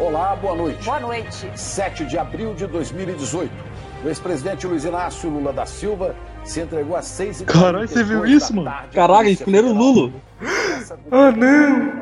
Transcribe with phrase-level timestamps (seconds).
[0.00, 0.82] Olá, boa noite.
[0.82, 1.50] Boa noite.
[1.54, 3.52] 7 de abril de 2018.
[4.02, 8.24] O ex-presidente Luiz Inácio Lula da Silva se entregou às 6 h Caralho, você viu
[8.24, 8.72] isso, mano?
[8.94, 10.12] Caralho, escolheram o Lulo.
[11.10, 12.00] Ah, não!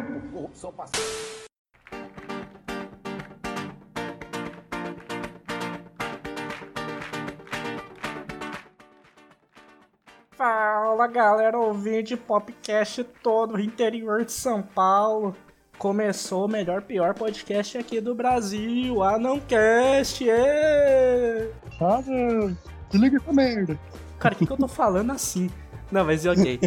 [10.30, 15.34] Fala galera, ouvinte podcast todo o interior de São Paulo.
[15.78, 20.24] Começou o melhor pior podcast aqui do Brasil, a Nãocast.
[21.80, 22.02] Ah.
[22.90, 23.78] Desliga essa merda.
[24.18, 25.48] Cara, o que, que eu tô falando assim?
[25.92, 26.58] Não, mas ok.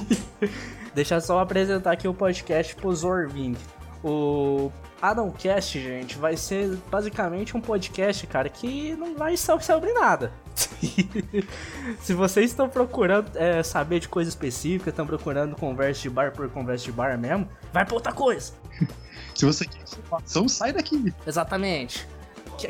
[0.94, 3.64] Deixa eu só apresentar aqui o podcast pros ouvintes.
[4.04, 10.32] O Adamcast, gente, vai ser basicamente um podcast, cara, que não vai ser sobre nada.
[12.00, 16.48] Se vocês estão procurando é, saber de coisa específica, estão procurando conversa de bar por
[16.50, 18.52] conversa de bar mesmo, vai pra outra coisa.
[19.34, 21.14] Se você quer informação, sai daqui.
[21.26, 22.06] Exatamente.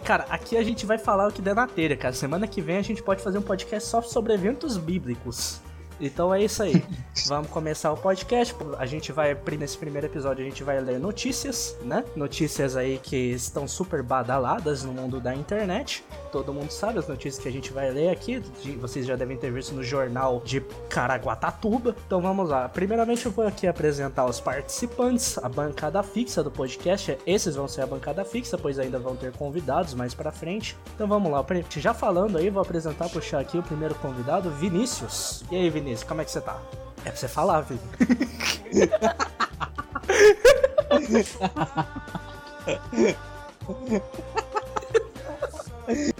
[0.04, 2.14] Cara, aqui a gente vai falar o que der na telha, cara.
[2.14, 5.60] Semana que vem a gente pode fazer um podcast só sobre eventos bíblicos.
[6.00, 6.82] Então é isso aí.
[7.26, 8.54] Vamos começar o podcast.
[8.78, 12.04] A gente vai, nesse primeiro episódio, a gente vai ler notícias, né?
[12.16, 16.04] Notícias aí que estão super badaladas no mundo da internet.
[16.32, 18.42] Todo mundo sabe as notícias que a gente vai ler aqui.
[18.80, 21.94] Vocês já devem ter visto no jornal de Caraguatatuba.
[22.06, 22.68] Então vamos lá.
[22.68, 27.18] Primeiramente eu vou aqui apresentar os participantes, a bancada fixa do podcast.
[27.26, 30.76] Esses vão ser a bancada fixa, pois ainda vão ter convidados mais pra frente.
[30.94, 31.44] Então vamos lá.
[31.76, 35.44] Já falando aí, vou apresentar, puxar aqui o primeiro convidado, Vinícius.
[35.50, 36.60] E aí, Vinícius, como é que você tá?
[37.04, 37.80] É pra você falar, filho.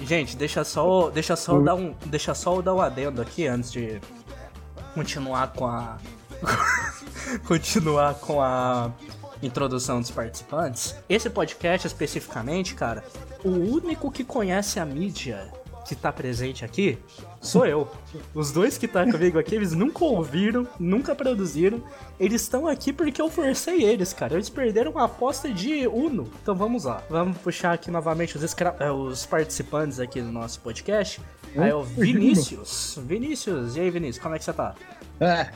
[0.03, 3.71] Gente, deixa só, deixa só eu dar um, deixa só dar um adendo aqui antes
[3.71, 4.01] de
[4.95, 5.99] continuar com a
[7.47, 8.91] continuar com a
[9.43, 10.97] introdução dos participantes.
[11.09, 13.05] Esse podcast especificamente, cara,
[13.45, 15.53] o único que conhece a mídia
[15.95, 16.99] que tá presente aqui
[17.41, 17.89] sou eu.
[18.35, 21.83] Os dois que tá comigo aqui, eles nunca ouviram, nunca produziram.
[22.19, 24.35] Eles estão aqui porque eu forcei eles, cara.
[24.35, 26.31] Eles perderam uma aposta de Uno.
[26.43, 27.03] Então vamos lá.
[27.11, 31.21] Vamos puxar aqui novamente os, escra- eh, os participantes aqui do nosso podcast.
[31.57, 32.99] Aí é o Vinícius.
[33.05, 34.75] Vinícius, e aí, Vinícius, como é que você tá?
[35.19, 35.51] É.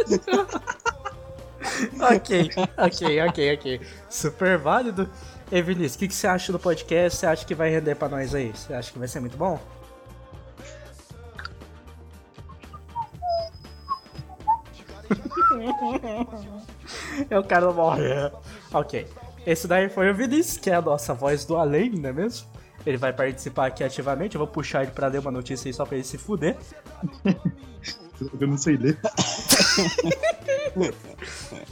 [2.00, 3.80] ok, ok, ok, ok.
[4.08, 5.08] Super válido.
[5.52, 7.18] E Vinícius, o que, que você acha do podcast?
[7.18, 8.52] Você acha que vai render pra nós aí?
[8.54, 9.60] Você acha que vai ser muito bom?
[17.28, 18.04] É o cara morre.
[18.72, 19.06] Ok.
[19.46, 22.46] Esse daí foi o Vinícius, que é a nossa voz do além, não é mesmo?
[22.86, 24.34] Ele vai participar aqui ativamente.
[24.34, 26.56] Eu vou puxar ele pra ler uma notícia aí só pra ele se fuder.
[28.38, 28.98] Eu não sei ler.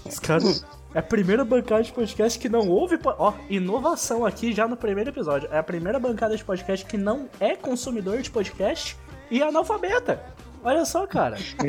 [0.07, 0.65] Os caras.
[0.95, 2.97] É a primeira bancada de podcast que não ouve.
[2.99, 5.49] po- Ó, inovação aqui já no primeiro episódio.
[5.53, 8.97] É a primeira bancada de podcast que não é consumidor de podcast
[9.31, 10.25] e é analfabeta.
[10.65, 11.37] Olha só, cara.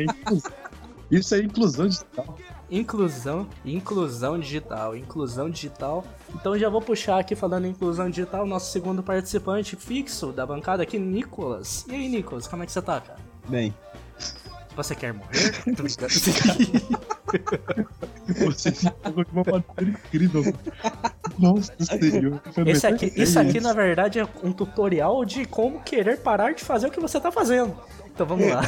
[1.12, 1.16] É.
[1.16, 2.38] Isso é inclusão digital.
[2.69, 6.06] Inclusão, inclusão digital, inclusão digital.
[6.36, 10.84] Então já vou puxar aqui falando em inclusão digital, nosso segundo participante fixo da bancada
[10.84, 11.84] aqui, Nicolas.
[11.90, 13.18] E aí, Nicolas, como é que você tá, cara?
[13.47, 13.74] Bem,
[14.80, 15.54] Você quer morrer?
[18.46, 20.42] Você ficou com uma matéria incrível.
[21.38, 22.42] Nossa, senhor.
[22.66, 26.88] Esse aqui, isso aqui, na verdade, é um tutorial de como querer parar de fazer
[26.88, 27.76] o que você tá fazendo.
[28.06, 28.62] Então vamos lá.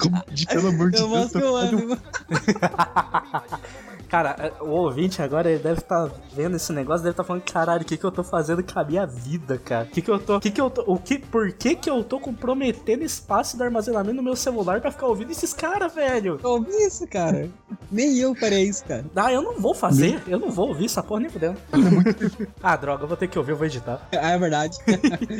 [0.00, 1.98] Como, de, pelo amor de eu Deus, mostro tá o ânimo.
[4.08, 7.82] Cara, é, o ouvinte agora ele deve estar vendo esse negócio, deve estar falando, caralho,
[7.82, 9.84] o que, que eu tô fazendo com a minha vida, cara?
[9.84, 10.36] O que, que eu tô.
[10.36, 10.82] O que, que eu tô.
[10.86, 14.90] O que, por que, que eu tô comprometendo espaço do armazenamento no meu celular pra
[14.90, 16.40] ficar ouvindo esses caras, velho?
[16.42, 17.50] Eu ouvi isso, cara.
[17.90, 19.04] Nem eu farei isso, cara.
[19.14, 21.58] Ah, eu não vou fazer, eu não vou ouvir essa porra nem fudendo.
[22.62, 24.00] ah, droga, eu vou ter que ouvir, eu vou editar.
[24.20, 24.76] Ah, é verdade.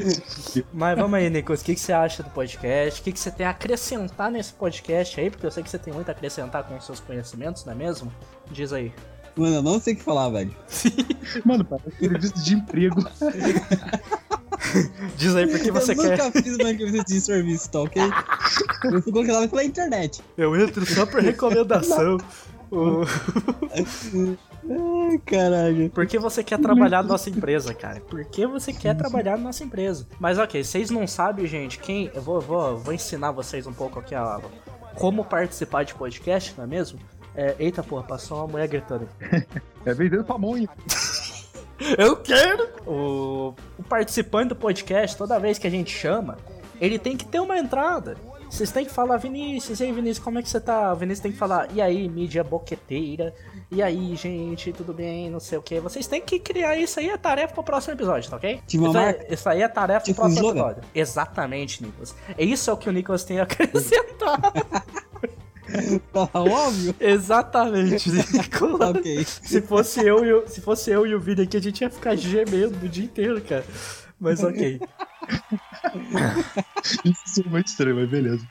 [0.72, 3.00] Mas vamos aí, Nicolas, o que, que você acha do podcast?
[3.00, 5.30] O que, que você tem a acrescentar nesse podcast aí?
[5.30, 7.76] Porque eu sei que você tem muito a acrescentar com os seus conhecimentos, não é
[7.76, 8.10] mesmo?
[8.50, 8.92] Diz aí.
[9.36, 10.54] Mano, eu não sei o que falar, velho.
[11.44, 13.00] Mano, parece entrevista de emprego.
[15.16, 16.18] Diz aí por que você eu quer.
[16.18, 18.02] nunca fiz uma entrevista de serviço, tá ok?
[18.84, 20.20] Eu fui conquistado pela internet.
[20.36, 22.18] Eu entro só por recomendação.
[24.70, 25.88] Ai, caralho.
[25.90, 28.00] Por que você quer trabalhar na nossa empresa, cara?
[28.00, 30.06] Por que você quer trabalhar na nossa empresa?
[30.18, 32.10] Mas ok, vocês não sabem, gente, quem.
[32.12, 34.40] Eu vou, vou, vou ensinar vocês um pouco aqui a,
[34.96, 36.98] como participar de podcast, não é mesmo?
[37.38, 39.08] É, eita porra, passou uma mulher gritando.
[39.86, 40.68] É vendendo pamonha.
[41.96, 42.68] Eu quero!
[42.84, 46.36] O, o participante do podcast, toda vez que a gente chama,
[46.80, 48.16] ele tem que ter uma entrada.
[48.50, 50.92] Vocês têm que falar, Vinícius, e aí, Vinícius, como é que você tá?
[50.92, 53.32] O Vinícius tem que falar, e aí, mídia boqueteira?
[53.70, 55.30] E aí, gente, tudo bem?
[55.30, 55.78] Não sei o que.
[55.78, 58.60] Vocês têm que criar isso aí, é tarefa pro próximo episódio, tá ok?
[58.66, 59.34] Tipo uma isso, aí, marca?
[59.34, 60.70] isso aí é tarefa Tipo pro próximo um slogan?
[60.70, 60.90] episódio.
[60.92, 62.16] Exatamente, Nicolas.
[62.36, 64.40] É isso é o que o Nicolas tem a acrescentar.
[66.12, 66.94] Tá óbvio?
[66.98, 68.90] Exatamente, Nicolas.
[68.96, 69.24] ok.
[69.24, 71.90] Se fosse eu e o, se fosse eu e o Vini aqui, a gente ia
[71.90, 73.64] ficar gemendo o dia inteiro, cara.
[74.18, 74.80] Mas ok.
[77.04, 78.46] Isso é muito estranho, mas beleza.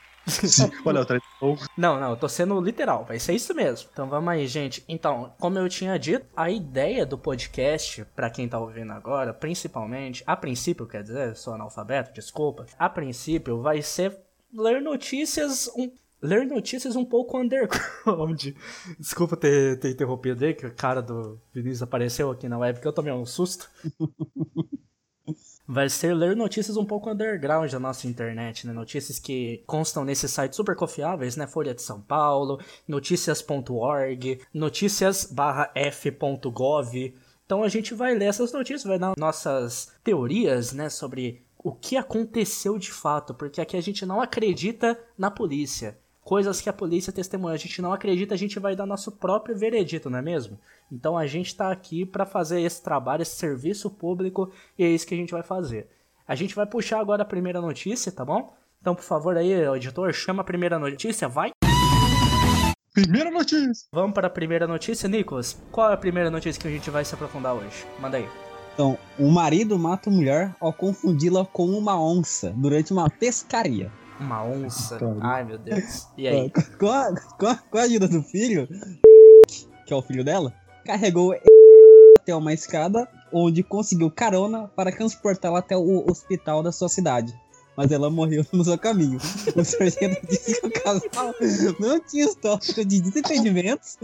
[0.86, 1.58] Olha, o tradição.
[1.78, 3.90] Não, não, eu tô sendo literal, vai ser isso mesmo.
[3.92, 4.84] Então vamos aí, gente.
[4.88, 10.24] Então, como eu tinha dito, a ideia do podcast, pra quem tá ouvindo agora, principalmente,
[10.28, 12.66] a princípio, quer dizer, sou analfabeto, desculpa.
[12.78, 14.18] A princípio vai ser
[14.54, 15.90] ler notícias um
[16.22, 18.48] Ler notícias um pouco underground.
[19.00, 22.88] Desculpa ter, ter interrompido aí, que o cara do Vinícius apareceu aqui na web, que
[22.88, 23.70] eu tomei um susto.
[25.70, 28.72] Vai ser ler notícias um pouco underground da nossa internet, né?
[28.72, 31.46] Notícias que constam nesses sites super confiáveis, né?
[31.46, 37.14] Folha de São Paulo, noticias.org, noticias/f.gov.
[37.46, 41.98] Então a gente vai ler essas notícias, vai dar nossas teorias, né, sobre o que
[41.98, 45.98] aconteceu de fato, porque aqui a gente não acredita na polícia.
[46.28, 49.58] Coisas que a polícia testemunha, a gente não acredita, a gente vai dar nosso próprio
[49.58, 50.60] veredito, não é mesmo?
[50.92, 55.08] Então a gente tá aqui para fazer esse trabalho, esse serviço público, e é isso
[55.08, 55.88] que a gente vai fazer.
[56.28, 58.54] A gente vai puxar agora a primeira notícia, tá bom?
[58.82, 61.52] Então, por favor, aí, editor, chama a primeira notícia, vai.
[62.94, 63.88] Primeira notícia.
[63.94, 65.58] Vamos para a primeira notícia, Nicolas.
[65.72, 67.86] Qual é a primeira notícia que a gente vai se aprofundar hoje?
[68.02, 68.28] Manda aí.
[68.74, 73.90] Então, um marido mata mulher ao confundi-la com uma onça durante uma pescaria.
[74.20, 74.98] Uma onça.
[74.98, 75.18] Pariu.
[75.22, 76.08] Ai, meu Deus.
[76.18, 76.52] E aí?
[76.80, 78.68] Com a, com a- com a ajuda do filho,
[79.86, 80.54] que é o filho dela,
[80.86, 81.34] carregou
[82.20, 87.34] até uma escada onde conseguiu carona para transportá-la até o hospital da sua cidade.
[87.76, 89.20] Mas ela morreu no seu caminho.
[89.56, 91.34] O sargento disse que o casal
[91.80, 93.98] não tinha histórico de desentendimentos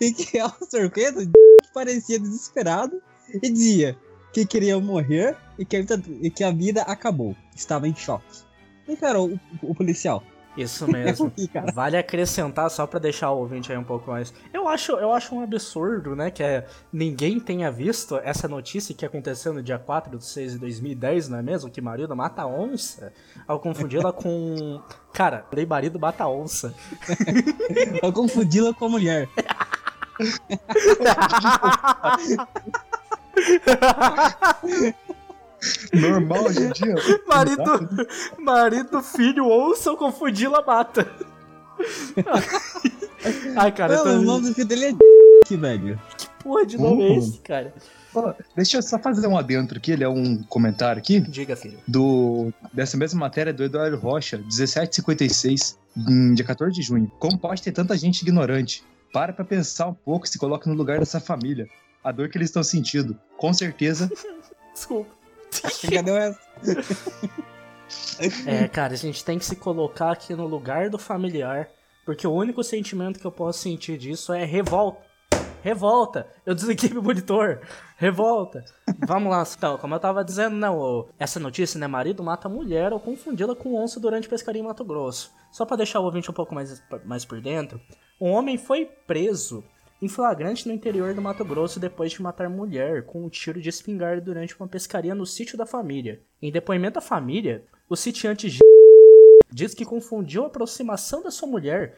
[0.00, 1.30] e que ao sargento
[1.74, 3.02] parecia desesperado
[3.42, 3.96] e dizia
[4.32, 7.36] que queria morrer e que a vida, e que a vida acabou.
[7.54, 8.47] Estava em choque.
[8.88, 10.22] E cara, o, o policial.
[10.58, 11.32] Isso mesmo.
[11.72, 14.34] Vale acrescentar, só pra deixar o ouvinte aí um pouco mais.
[14.52, 16.32] Eu acho, eu acho um absurdo, né?
[16.32, 20.58] Que é, ninguém tenha visto essa notícia que aconteceu no dia 4 de 6 de
[20.58, 21.70] 2010, não é mesmo?
[21.70, 23.12] Que marido mata onça
[23.46, 24.82] ao confundi-la com.
[25.14, 26.74] Cara, falei marido mata onça.
[28.02, 29.28] eu confundi-la com a mulher.
[35.92, 36.94] Normal hoje em dia.
[37.26, 37.88] marido,
[38.38, 41.10] marido, filho, onça, eu confundi-la mata.
[43.56, 44.22] Ai, cara, Não, o tô...
[44.24, 44.92] nome do filho dele é
[45.46, 46.00] que velho.
[46.16, 47.18] que porra de nome é Uhum.
[47.18, 47.72] esse, cara?
[48.56, 51.78] Deixa eu só fazer um adentro aqui, ele é um comentário aqui Diga, filho.
[51.86, 55.78] do dessa mesma matéria do Eduardo Rocha, 1756,
[56.08, 57.10] em dia 14 de junho.
[57.18, 58.82] Como pode ter tanta gente ignorante?
[59.12, 61.68] Para pra pensar um pouco e se coloca no lugar dessa família.
[62.02, 63.16] A dor que eles estão sentindo.
[63.36, 64.10] Com certeza,
[64.74, 65.10] Desculpa.
[66.14, 66.42] Resto?
[68.46, 71.70] É, cara, a gente tem que se colocar aqui no lugar do familiar,
[72.04, 75.08] porque o único sentimento que eu posso sentir disso é revolta.
[75.62, 76.26] Revolta!
[76.46, 77.60] Eu desliguei meu monitor.
[77.96, 78.64] Revolta!
[79.06, 79.44] Vamos lá.
[79.56, 81.86] Então, como eu tava dizendo, não, essa notícia, né?
[81.86, 85.32] Marido mata mulher ao confundi-la com onça durante pescaria em Mato Grosso.
[85.50, 87.80] Só pra deixar o ouvinte um pouco mais, mais por dentro,
[88.20, 89.64] um homem foi preso
[90.00, 93.68] em flagrante no interior do Mato Grosso depois de matar mulher com um tiro de
[93.68, 96.20] espingarda durante uma pescaria no sítio da família.
[96.40, 98.58] Em depoimento à família, o sitiante
[99.50, 101.96] diz que confundiu a aproximação da sua mulher.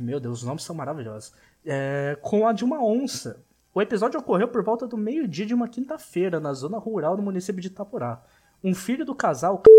[0.00, 1.32] Meu Deus, os nomes são maravilhosos.
[1.64, 3.44] É, com a de uma onça.
[3.74, 7.60] O episódio ocorreu por volta do meio-dia de uma quinta-feira, na zona rural do município
[7.60, 8.22] de Itapurá.
[8.62, 9.62] Um filho do casal.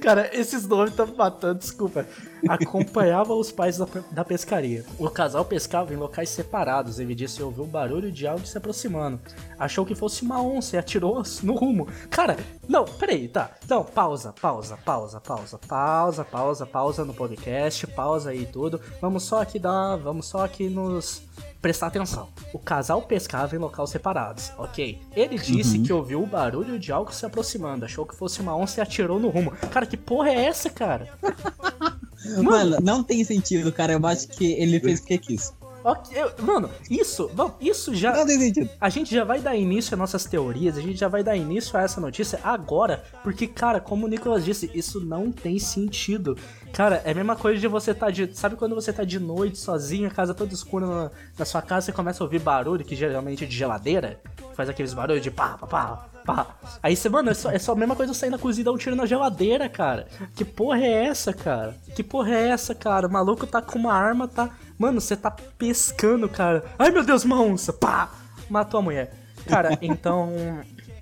[0.00, 2.06] Cara, esses nomes estão matando, desculpa.
[2.48, 4.84] Acompanhava os pais da, da pescaria.
[4.98, 6.98] O casal pescava em locais separados.
[6.98, 9.20] Ele disse ouvir um barulho de algo se aproximando.
[9.58, 11.86] Achou que fosse uma onça e atirou no rumo.
[12.10, 12.36] Cara,
[12.68, 13.50] não, peraí, tá.
[13.68, 18.80] Não, pausa, pausa, pausa, pausa, pausa, pausa, pausa no podcast, pausa aí tudo.
[19.00, 19.96] Vamos só aqui dar.
[19.96, 21.22] Vamos só aqui nos
[21.64, 22.28] prestar atenção.
[22.52, 25.00] O casal pescava em locais separados, ok?
[25.16, 28.80] Ele disse que ouviu o barulho de algo se aproximando, achou que fosse uma onça
[28.80, 29.50] e atirou no rumo.
[29.72, 31.08] Cara, que porra é essa, cara?
[32.42, 33.92] Mano, não tem sentido, cara.
[33.92, 35.52] Eu acho que ele fez porque quis.
[35.86, 38.16] Ok, eu- mano, isso, vamos, isso já.
[38.16, 38.70] Não tem sentido.
[38.80, 41.76] A gente já vai dar início às nossas teorias, a gente já vai dar início
[41.78, 46.38] a essa notícia agora, porque, cara, como o Nicolas disse, isso não tem sentido.
[46.72, 48.30] Cara, é a mesma coisa de você tá de.
[48.34, 51.84] Sabe quando você tá de noite sozinho, a casa toda escura na, na sua casa,
[51.86, 54.18] você começa a ouvir barulho, que geralmente é de geladeira?
[54.56, 56.56] Faz aqueles barulhos de pá, pá, pá, pá.
[56.82, 58.72] Aí você, mano, é só, é só a mesma coisa sair na cozinha e dar
[58.72, 60.06] um tiro na geladeira, cara.
[60.34, 61.76] Que porra é essa, cara?
[61.94, 63.06] Que porra é essa, cara?
[63.06, 64.50] O maluco tá com uma arma, tá.
[64.78, 66.64] Mano, você tá pescando, cara.
[66.78, 67.72] Ai meu Deus, uma onça!
[67.72, 68.10] Pá!
[68.48, 69.14] Matou a mulher.
[69.46, 70.32] Cara, então.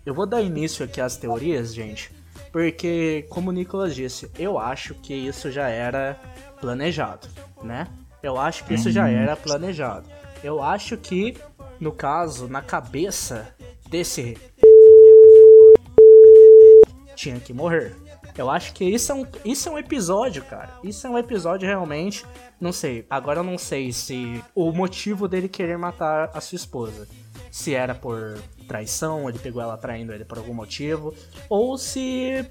[0.05, 2.11] Eu vou dar início aqui às teorias, gente.
[2.50, 6.21] Porque, como o Nicolas disse, eu acho que isso já era
[6.61, 7.29] planejado,
[7.62, 7.87] né?
[8.23, 10.09] Eu acho que isso já era planejado.
[10.45, 11.37] Eu acho que,
[11.81, 13.55] no caso, na cabeça
[13.88, 14.37] desse.
[17.23, 17.95] Tinha que morrer.
[18.37, 20.71] Eu acho que isso é, um, isso é um episódio, cara.
[20.83, 22.25] Isso é um episódio realmente.
[22.61, 23.07] Não sei.
[23.09, 27.07] Agora eu não sei se o motivo dele querer matar a sua esposa.
[27.49, 31.14] Se era por traição, ele pegou ela traindo ele por algum motivo.
[31.49, 32.45] Ou se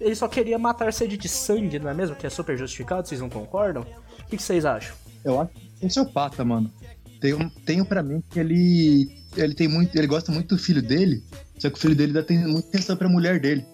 [0.00, 2.16] ele só queria matar sede de sangue, não é mesmo?
[2.16, 3.86] Que é super justificado, vocês não concordam?
[4.18, 4.96] O que, que vocês acham?
[5.24, 6.68] Eu acho que sociopata, mano.
[7.20, 9.16] Tenho, tenho pra mim que ele.
[9.36, 9.96] Ele tem muito.
[9.96, 11.22] Ele gosta muito do filho dele.
[11.56, 13.64] Só que o filho dele ainda tem muita atenção pra mulher dele.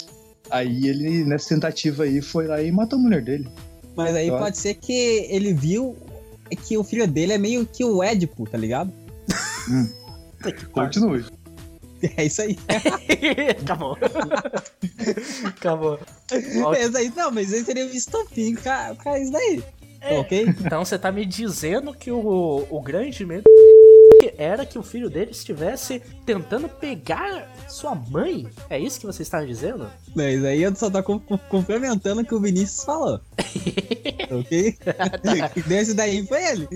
[0.51, 3.49] Aí ele, nessa tentativa aí, foi lá e matou a mulher dele.
[3.97, 4.45] Mas aí Claro.
[4.45, 5.97] pode ser que ele viu
[6.67, 8.93] que o filho dele é meio que o Édipo, tá ligado?
[10.73, 11.25] Continue.
[12.17, 12.59] É isso aí.
[13.63, 13.97] Acabou.
[15.47, 15.95] Acabou.
[15.95, 16.43] Ok.
[16.61, 19.63] Mas aí, não, mas aí seria o estopim pra, pra isso daí.
[20.03, 20.19] É.
[20.19, 20.43] Ok?
[20.61, 23.45] Então você tá me dizendo que o, o grande medo
[24.37, 28.49] era que o filho dele estivesse tentando pegar sua mãe?
[28.71, 29.91] É isso que você está dizendo?
[30.15, 33.21] Mas aí eu só tô com- complementando o que o Vinícius falou.
[34.31, 34.77] ok?
[35.67, 36.69] Desse daí foi ele.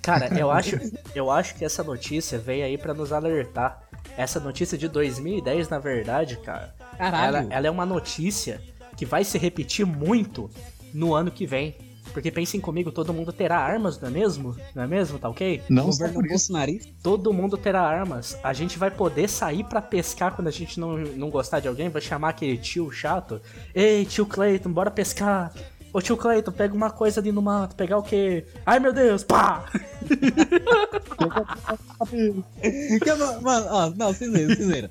[0.00, 0.78] Cara, eu acho,
[1.14, 3.82] eu acho que essa notícia veio aí pra nos alertar.
[4.16, 7.36] Essa notícia de 2010, na verdade, cara, Caralho.
[7.36, 8.60] ela, ela é uma notícia
[8.96, 10.50] que vai se repetir muito
[10.92, 11.74] no ano que vem.
[12.12, 14.56] Porque pensem comigo, todo mundo terá armas, não é mesmo?
[14.74, 15.18] Não é mesmo?
[15.18, 15.62] Tá ok?
[15.68, 16.34] Não Governo por isso.
[16.34, 16.92] bolsonarista.
[17.02, 18.36] Todo mundo terá armas.
[18.42, 21.88] A gente vai poder sair pra pescar quando a gente não, não gostar de alguém.
[21.88, 23.40] Vai chamar aquele tio chato.
[23.74, 25.52] Ei, tio Clayton, bora pescar.
[25.92, 27.76] Ô tio Clayton, pega uma coisa ali no mato.
[27.76, 28.46] Pegar o quê?
[28.64, 29.64] Ai meu Deus, pá!
[33.42, 34.90] Mano, ó, não, cinzeira, cinzeira.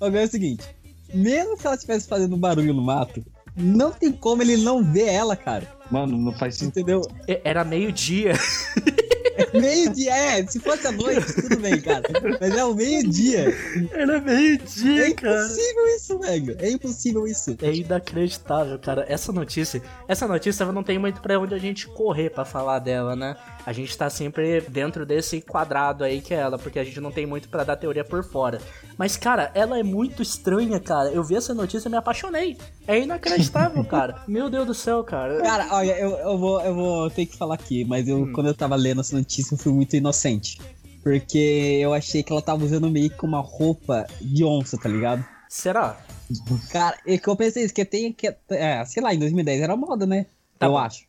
[0.00, 0.64] Agora é o seguinte:
[1.12, 3.24] mesmo se ela estivesse fazendo barulho no mato,
[3.56, 5.66] não tem como ele não ver ela, cara.
[5.90, 6.80] Mano, não faz sentido.
[6.80, 7.02] Entendeu?
[7.44, 8.32] Era meio-dia.
[9.52, 12.02] Meio-dia, é, se fosse à noite, tudo bem, cara.
[12.40, 13.54] Mas é o meio-dia.
[13.92, 15.40] Era É meio-dia, cara.
[15.44, 16.56] impossível isso, velho.
[16.58, 17.56] É impossível isso.
[17.62, 19.04] É inacreditável, cara.
[19.08, 23.14] Essa notícia, essa notícia não tem muito pra onde a gente correr pra falar dela,
[23.16, 23.36] né?
[23.64, 27.10] A gente tá sempre dentro desse quadrado aí que é ela, porque a gente não
[27.10, 28.60] tem muito pra dar teoria por fora.
[28.96, 31.10] Mas, cara, ela é muito estranha, cara.
[31.10, 32.56] Eu vi essa notícia e me apaixonei.
[32.86, 34.22] É inacreditável, cara.
[34.28, 35.40] Meu Deus do céu, cara.
[35.42, 38.32] Cara, olha, eu, eu, vou, eu vou ter que falar aqui, mas eu, Hum.
[38.32, 40.60] quando eu tava lendo essa notícia, eu fui muito inocente.
[41.02, 45.24] Porque eu achei que ela tava usando meio que uma roupa de onça, tá ligado?
[45.48, 45.96] Será?
[46.70, 48.34] Cara, é que eu pensei isso, que tem que.
[48.50, 50.26] É, sei lá, em 2010 era moda, né?
[50.58, 50.78] Tá eu bom.
[50.78, 51.04] acho.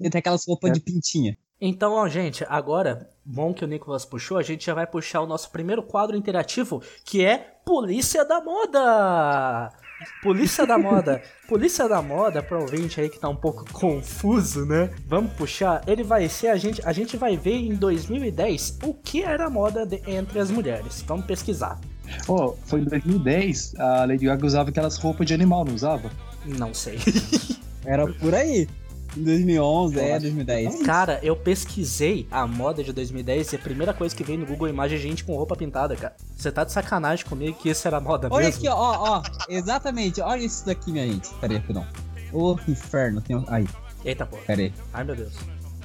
[0.00, 0.74] E tem aquelas roupas É.
[0.74, 1.36] de pintinha.
[1.60, 5.26] Então, ó, gente, agora, bom que o Nicolas puxou, a gente já vai puxar o
[5.26, 9.70] nosso primeiro quadro interativo, que é Polícia da Moda!
[10.22, 11.22] Polícia da Moda.
[11.48, 14.90] Polícia da Moda, pro ouvinte aí que tá um pouco confuso, né?
[15.06, 15.82] Vamos puxar.
[15.86, 19.84] Ele vai ser, a gente, a gente vai ver em 2010 o que era moda
[19.86, 21.04] de- entre as mulheres.
[21.06, 21.78] Vamos pesquisar.
[22.28, 26.10] Ó, foi em 2010, a Lady Gaga usava aquelas roupas de animal, não usava?
[26.44, 26.98] Não sei.
[27.84, 28.68] Era por aí.
[29.16, 30.82] Em 2011, é, 2010.
[30.82, 34.68] Cara, eu pesquisei a moda de 2010 e a primeira coisa que veio no Google
[34.68, 36.16] Imagens é gente com roupa pintada, cara.
[36.36, 38.58] Você tá de sacanagem comigo que isso era moda Olha mesmo?
[38.60, 39.22] aqui, ó, ó, ó.
[39.48, 41.28] Exatamente, olha isso daqui, minha gente.
[41.34, 41.86] Pera aí, rapidão.
[42.32, 43.44] Ô, inferno, tem um...
[43.48, 43.66] Aí,
[44.04, 44.38] Eita, pô.
[44.38, 44.72] pera aí.
[44.94, 45.34] Ai, meu Deus.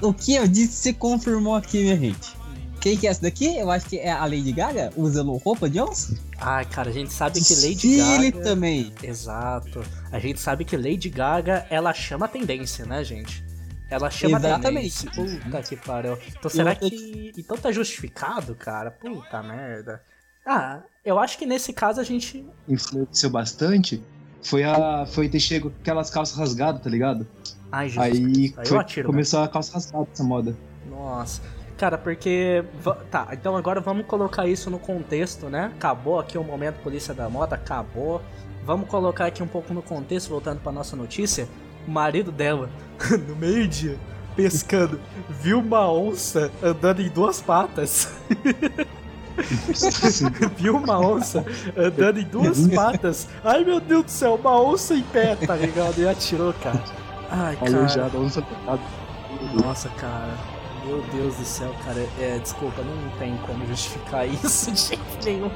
[0.00, 2.37] O que eu disse se confirmou aqui, minha gente.
[2.80, 3.56] Quem que é essa daqui?
[3.58, 6.16] Eu acho que é a Lady Gaga usando roupa de onça.
[6.38, 8.44] Ai, cara, a gente sabe que Lady Stile Gaga.
[8.44, 8.92] também.
[9.02, 9.84] Exato.
[10.12, 13.44] A gente sabe que Lady Gaga, ela chama a tendência, né, gente?
[13.90, 15.04] Ela chama a Exatamente.
[15.06, 15.40] tendência.
[15.44, 16.18] Puta que pariu.
[16.38, 17.32] Então será Eu- que.
[17.36, 18.90] Então tá justificado, cara?
[18.90, 20.02] Puta merda.
[20.46, 22.44] Ah, eu acho que nesse caso a gente.
[22.68, 24.02] Influenciou bastante.
[24.42, 25.04] Foi a.
[25.06, 27.26] Foi ter chego com aquelas calças rasgadas, tá ligado?
[27.72, 28.04] Ai, Jesus.
[28.06, 28.14] Aí.
[28.14, 29.12] Aí eu foi- atiro, né?
[29.12, 30.56] começou a calça rasgada essa moda.
[30.88, 31.42] Nossa.
[31.78, 32.64] Cara, porque.
[33.08, 35.70] Tá, então agora vamos colocar isso no contexto, né?
[35.76, 38.20] Acabou aqui o momento Polícia da Moda, acabou.
[38.66, 41.48] Vamos colocar aqui um pouco no contexto, voltando pra nossa notícia.
[41.86, 42.68] O marido dela,
[43.28, 43.96] no meio-dia,
[44.34, 45.00] pescando,
[45.40, 48.12] viu uma onça andando em duas patas.
[50.58, 53.28] viu uma onça andando em duas patas.
[53.44, 55.96] Ai meu Deus do céu, uma onça em pé, tá ligado?
[55.98, 56.82] E atirou, cara.
[57.30, 57.70] Ai, cara.
[59.54, 60.57] Nossa, cara.
[60.88, 62.00] Meu Deus do céu, cara.
[62.18, 65.50] É, desculpa, não tem como justificar isso de jeito nenhum.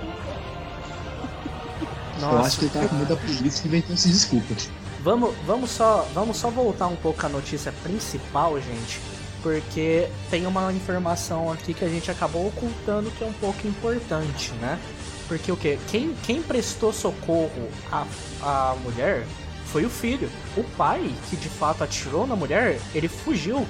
[2.20, 4.54] Eu acho que ele tava com medo da polícia e inventou essa desculpa.
[5.00, 9.00] Vamos, vamos, só, vamos só voltar um pouco à notícia principal, gente.
[9.42, 14.52] Porque tem uma informação aqui que a gente acabou ocultando que é um pouco importante,
[14.60, 14.78] né?
[15.26, 15.78] Porque o quê?
[15.88, 18.06] Quem, quem prestou socorro à,
[18.42, 19.26] à mulher
[19.64, 20.30] foi o filho.
[20.56, 23.66] O pai, que de fato atirou na mulher, ele fugiu.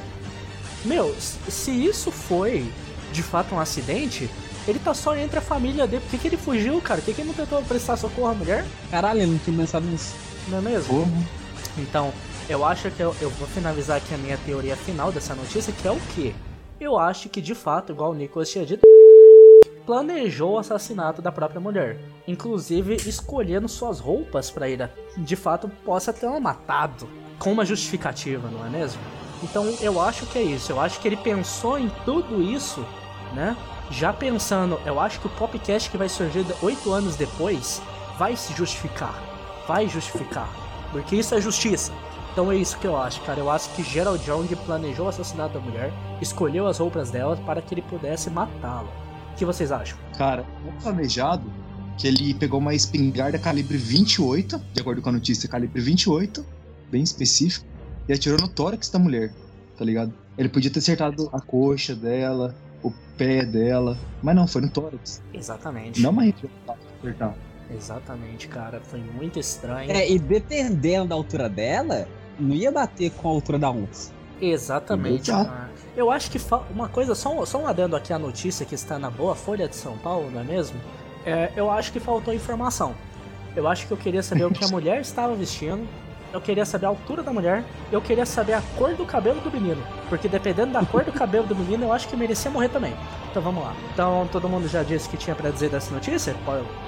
[0.85, 2.71] Meu, se isso foi
[3.13, 4.29] de fato um acidente,
[4.67, 6.03] ele tá só entre a família dele.
[6.03, 7.01] Por que, que ele fugiu, cara?
[7.01, 8.65] Por que, que ele não tentou prestar socorro à mulher?
[8.91, 10.15] Caralho, eu não tinha pensado nisso.
[10.49, 11.07] Não é mesmo?
[11.79, 12.13] Então,
[12.49, 15.87] eu acho que eu, eu vou finalizar aqui a minha teoria final dessa notícia, que
[15.87, 16.35] é o quê?
[16.81, 18.83] Eu acho que de fato, igual o Nicholas tinha dito,
[19.87, 26.13] planejou o assassinato da própria mulher, inclusive escolhendo suas roupas para ele de fato possa
[26.13, 27.09] ter matado
[27.39, 29.01] com uma justificativa, não é mesmo?
[29.43, 30.73] Então eu acho que é isso.
[30.73, 32.85] Eu acho que ele pensou em tudo isso,
[33.35, 33.57] né?
[33.91, 37.83] Já pensando, eu acho que o podcast que vai surgir oito anos depois
[38.19, 39.33] vai se justificar
[39.67, 40.49] vai justificar.
[40.91, 41.93] Porque isso é justiça.
[42.33, 43.41] Então é isso que eu acho, cara.
[43.41, 47.61] Eu acho que Gerald Young planejou o assassinato da mulher, escolheu as roupas dela para
[47.61, 48.89] que ele pudesse matá-la.
[49.33, 49.99] O que vocês acham?
[50.17, 51.51] Cara, é planejado
[51.99, 56.45] que ele pegou uma espingarda calibre 28, de acordo com a notícia, calibre 28,
[56.91, 57.67] bem específico,
[58.09, 59.33] e atirou no tórax da mulher,
[59.79, 60.13] tá ligado?
[60.37, 65.23] Ele podia ter acertado a coxa dela, o pé dela, mas não, foi no tórax.
[65.33, 66.01] Exatamente.
[66.01, 67.35] Não uma região pra acertar.
[67.75, 68.81] Exatamente, cara.
[68.83, 69.91] Foi muito estranho.
[69.91, 72.07] É, e dependendo da altura dela,
[72.39, 74.13] não ia bater com a altura da onça.
[74.41, 75.71] Exatamente, cara.
[75.97, 78.99] Eu acho que fa- uma coisa, só, só um adendo aqui à notícia que está
[78.99, 80.79] na boa Folha de São Paulo, não é mesmo?
[81.25, 82.95] É, eu acho que faltou informação.
[83.55, 85.87] Eu acho que eu queria saber o que a mulher estava vestindo.
[86.33, 87.63] Eu queria saber a altura da mulher.
[87.91, 89.83] Eu queria saber a cor do cabelo do menino.
[90.09, 92.95] Porque dependendo da cor do cabelo do menino, eu acho que merecia morrer também.
[93.31, 93.75] Então vamos lá.
[93.93, 96.35] Então todo mundo já disse que tinha pra dizer dessa notícia?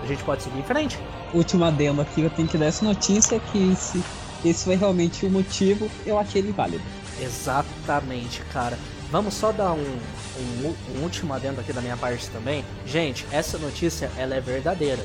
[0.02, 0.98] A gente pode seguir em frente?
[1.34, 4.02] Último adendo aqui, eu tenho que dar essa notícia que se
[4.44, 6.82] esse foi realmente o motivo, eu achei ele válido.
[7.20, 8.78] Exatamente, cara.
[9.10, 9.98] Vamos só dar um,
[10.38, 12.64] um, um último adendo aqui da minha parte também.
[12.84, 15.02] Gente, essa notícia ela é verdadeira.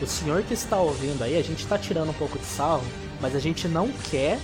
[0.00, 2.82] O senhor que está ouvindo aí, a gente tá tirando um pouco de sarro,
[3.20, 4.38] mas a gente não quer,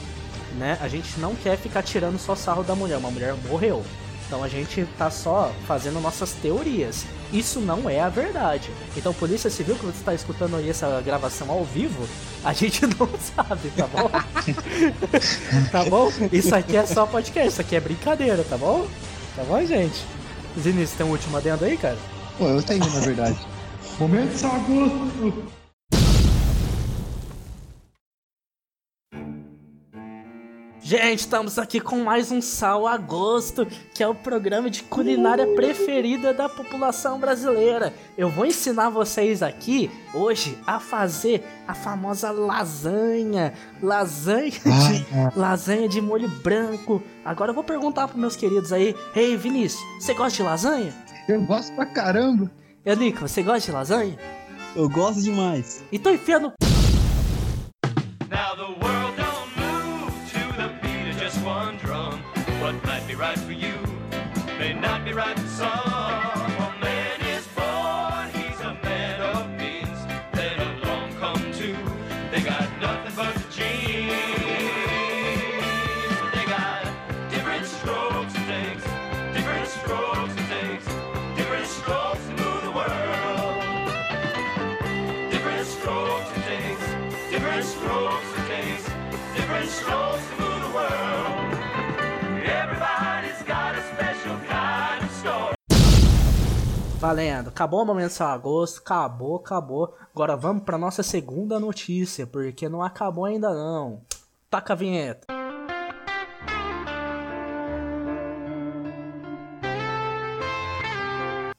[0.58, 0.78] né?
[0.80, 2.98] A gente não quer ficar tirando só sarro da mulher.
[2.98, 3.84] Uma mulher morreu.
[4.26, 7.04] Então a gente tá só fazendo nossas teorias.
[7.32, 8.70] Isso não é a verdade.
[8.96, 12.08] Então, Polícia Civil, que você está escutando aí essa gravação ao vivo,
[12.44, 14.10] a gente não sabe, tá bom?
[15.70, 16.10] tá bom?
[16.32, 18.88] Isso aqui é só podcast, isso aqui é brincadeira, tá bom?
[19.36, 20.04] Tá bom, gente?
[20.56, 21.98] Vinícius, tem um último adendo aí, cara?
[22.38, 23.38] Pô, eu tenho, na verdade.
[23.98, 25.56] Momento sagosto.
[30.87, 36.33] Gente, estamos aqui com mais um Sal Agosto, que é o programa de culinária preferida
[36.33, 37.92] da população brasileira.
[38.16, 46.01] Eu vou ensinar vocês aqui hoje a fazer a famosa lasanha, lasanha de, lasanha de
[46.01, 47.03] molho branco.
[47.25, 50.94] Agora eu vou perguntar para meus queridos aí, Ei, Vinícius, você gosta de lasanha?
[51.29, 52.49] Eu gosto pra caramba.
[52.85, 54.16] E Nico, você gosta de lasanha?
[54.77, 55.83] Eu gosto demais.
[55.90, 56.53] Então enfia no
[58.31, 58.95] Now the world
[63.37, 63.75] right for you
[64.59, 65.86] may not be right for some.
[97.06, 99.96] Valendo, acabou o momento Sal Agosto, acabou, acabou.
[100.12, 104.02] Agora vamos pra nossa segunda notícia, porque não acabou ainda não.
[104.50, 105.24] Taca a vinheta.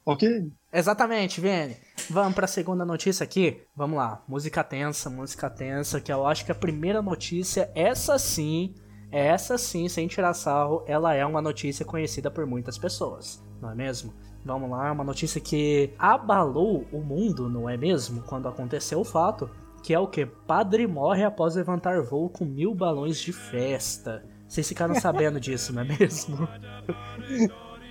[0.04, 0.52] Ok?
[0.70, 1.78] Exatamente, Vini.
[2.10, 3.62] Vamos pra segunda notícia aqui.
[3.74, 8.74] Vamos lá, música tensa, música tensa, que eu acho que a primeira notícia, essa sim,
[9.10, 13.74] essa sim, sem tirar sarro, ela é uma notícia conhecida por muitas pessoas, não é
[13.74, 14.12] mesmo?
[14.48, 18.22] Vamos lá, uma notícia que abalou o mundo, não é mesmo?
[18.22, 19.50] Quando aconteceu o fato,
[19.82, 20.24] que é o que?
[20.24, 24.24] Padre morre após levantar voo com mil balões de festa.
[24.48, 26.48] Vocês ficaram sabendo disso, não é mesmo?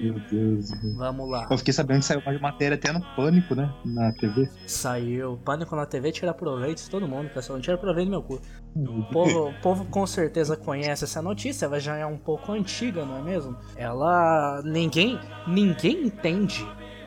[0.01, 0.71] Meu Deus.
[0.95, 1.47] Vamos lá.
[1.49, 3.71] Eu fiquei sabendo que saiu uma matéria até no Pânico, né?
[3.85, 4.49] Na TV.
[4.65, 5.37] Saiu.
[5.45, 7.57] Pânico na TV tira proveito de todo mundo, pessoal.
[7.57, 8.41] Não tira proveito do meu cu.
[8.85, 13.05] O povo, o povo com certeza conhece essa notícia, ela já é um pouco antiga,
[13.05, 13.57] não é mesmo?
[13.75, 14.61] Ela.
[14.63, 15.19] Ninguém.
[15.47, 16.65] Ninguém entende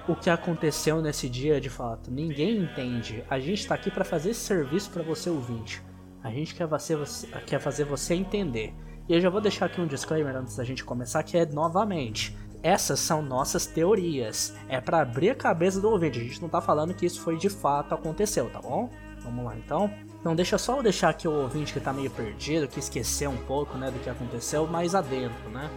[0.08, 2.10] o que aconteceu nesse dia de fato.
[2.10, 3.24] Ninguém entende.
[3.30, 5.82] A gente tá aqui pra fazer esse serviço pra você ouvinte.
[6.22, 6.96] A gente quer você,
[7.46, 8.74] quer fazer você entender.
[9.08, 12.36] E eu já vou deixar aqui um disclaimer antes da gente começar, que é novamente.
[12.62, 14.54] Essas são nossas teorias.
[14.68, 16.18] É pra abrir a cabeça do ouvinte.
[16.18, 18.90] A gente não tá falando que isso foi de fato aconteceu, tá bom?
[19.22, 19.90] Vamos lá então.
[20.20, 23.36] Então deixa só eu deixar aqui o ouvinte que tá meio perdido, que esqueceu um
[23.38, 25.70] pouco, né, do que aconteceu, mais adentro, né?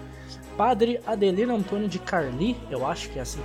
[0.57, 3.39] Padre Adelino Antônio de Carli, eu acho que é assim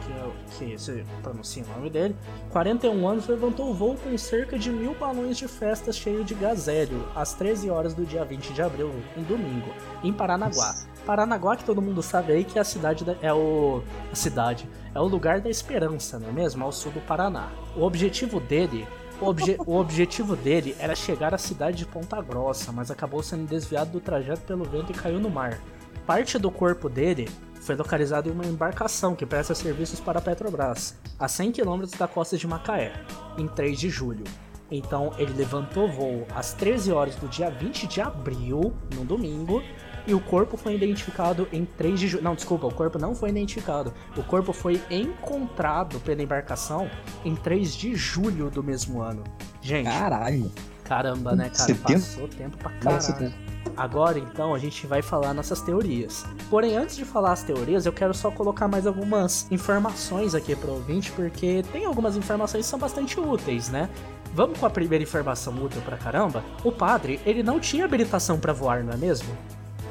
[0.59, 2.15] que, que se pronuncia o nome dele,
[2.51, 7.03] 41 anos, levantou o voo com cerca de mil balões de festa cheio de gazélio,
[7.15, 9.71] às 13 horas do dia 20 de abril, um domingo,
[10.03, 10.75] em Paranaguá.
[11.07, 13.83] Paranaguá, que todo mundo sabe aí que é a cidade da- é o
[14.13, 16.63] a cidade é o lugar da esperança, não é mesmo?
[16.63, 17.49] Ao sul do Paraná.
[17.75, 18.87] O objetivo dele
[19.21, 23.47] o, obje- o objetivo dele era chegar à cidade de Ponta Grossa, mas acabou sendo
[23.47, 25.59] desviado do trajeto pelo vento e caiu no mar.
[26.07, 27.29] Parte do corpo dele
[27.61, 32.09] foi localizado em uma embarcação que presta serviços para a Petrobras, a 100 km da
[32.09, 32.93] costa de Macaé,
[33.37, 34.25] em 3 de julho.
[34.71, 39.63] Então ele levantou voo às 13 horas do dia 20 de abril, no domingo,
[40.09, 42.25] e o corpo foi identificado em 3 de julho.
[42.25, 43.93] Não, desculpa, o corpo não foi identificado.
[44.17, 46.91] O corpo foi encontrado pela embarcação
[47.25, 49.23] em 3 de julho do mesmo ano.
[49.61, 50.51] Gente, Caralho.
[50.83, 51.67] caramba, né, cara?
[51.67, 51.93] Setembro?
[51.93, 53.35] Passou tempo pra caralho.
[53.77, 56.25] Agora, então, a gente vai falar nossas teorias.
[56.49, 60.73] Porém, antes de falar as teorias, eu quero só colocar mais algumas informações aqui pro
[60.73, 63.89] ouvinte, porque tem algumas informações que são bastante úteis, né?
[64.35, 66.43] Vamos com a primeira informação útil pra caramba?
[66.65, 69.29] O padre, ele não tinha habilitação pra voar, não é mesmo?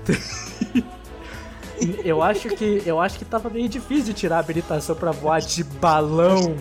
[2.03, 5.41] eu acho que eu acho que tava meio difícil de tirar a habilitação pra voar
[5.41, 6.55] de balão.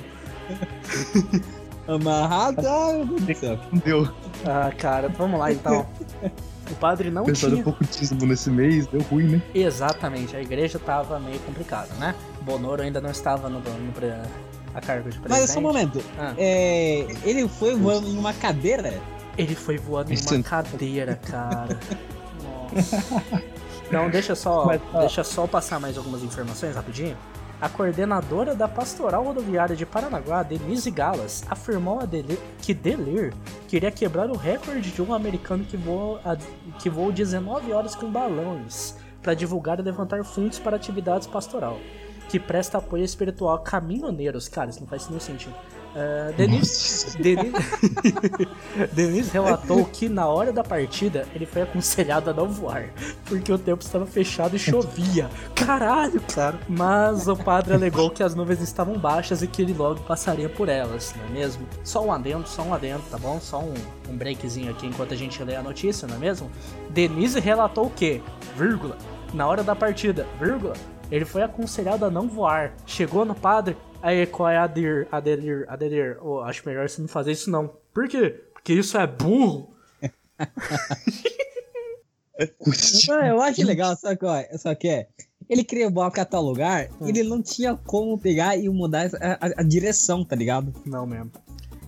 [3.73, 4.09] Não deu.
[4.45, 5.87] Ah, cara, vamos lá então.
[6.71, 9.43] O padre não O pessoal tinha deu pouco dízimo nesse mês, deu ruim, né?
[9.55, 12.13] Exatamente, a igreja tava meio complicada, né?
[12.43, 14.11] Bonoro ainda não estava no, no pre-
[14.75, 15.41] a cargo de presidente.
[15.43, 16.03] Mas só um momento.
[16.19, 19.01] Ah, É, ele foi voando em uma cadeira.
[19.39, 21.79] ele foi voando em uma cadeira, cara.
[23.87, 24.99] Então deixa só, Mas, ó.
[25.01, 27.17] deixa só passar mais algumas informações rapidinho.
[27.61, 33.33] A coordenadora da Pastoral Rodoviária de Paranaguá, Denise Galas, afirmou Delir que Delir
[33.67, 36.19] queria quebrar o recorde de um americano que voou,
[36.81, 41.79] que voou 19 horas com balões para divulgar e levantar fundos para atividades pastoral,
[42.29, 44.49] que presta apoio espiritual a caminhoneiros.
[44.49, 45.55] Cara, isso não faz nenhum sentido.
[45.99, 47.55] Ah, Denise, Denise,
[48.93, 52.91] Denise relatou que na hora da partida ele foi aconselhado a não voar,
[53.25, 55.31] porque o tempo estava fechado e chovia.
[55.55, 56.61] Caralho, cara.
[56.69, 60.69] Mas o padre alegou que as nuvens estavam baixas e que ele logo passaria por
[60.69, 61.67] elas, não é mesmo?
[61.83, 63.41] Só um adendo, só um adendo, tá bom?
[63.41, 63.73] Só um,
[64.11, 66.51] um breakzinho aqui enquanto a gente lê a notícia, não é mesmo?
[66.91, 68.21] Denise relatou o quê?
[68.55, 68.99] Vírgula.
[69.33, 70.75] Na hora da partida, vírgula.
[71.11, 72.73] Ele foi aconselhado a não voar.
[72.85, 73.77] Chegou no padre,
[74.07, 76.19] aí qual é a Adir, Adelir, Adelir?
[76.23, 77.69] Oh, acho melhor você não fazer isso não.
[77.93, 78.43] Por quê?
[78.53, 79.71] Porque isso é burro.
[83.27, 85.07] Eu acho legal, só que, ó, só que é.
[85.49, 87.09] Ele queria voar pra tal lugar, Hum.
[87.09, 90.73] ele não tinha como pegar e mudar a, a- a direção, tá ligado?
[90.85, 91.31] Não mesmo.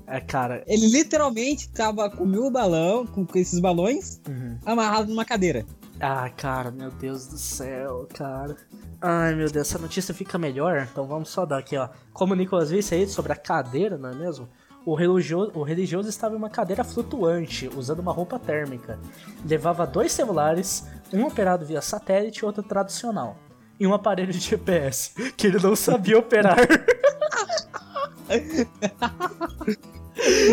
[0.06, 0.62] É, cara.
[0.66, 4.56] Ele literalmente tava com mil balão, com, com esses balões, uhum.
[4.64, 5.66] amarrado numa cadeira.
[6.00, 8.56] Ah, cara, meu Deus do céu, cara.
[9.00, 10.86] Ai, meu Deus, essa notícia fica melhor.
[10.90, 11.88] Então vamos só dar aqui, ó.
[12.12, 14.48] Como o Nicolas disse aí sobre a cadeira, não é mesmo?
[14.86, 18.98] O religioso, o religioso estava em uma cadeira flutuante, usando uma roupa térmica.
[19.44, 23.36] Levava dois celulares, um operado via satélite e outro tradicional.
[23.78, 26.56] E um aparelho de GPS, que ele não sabia operar.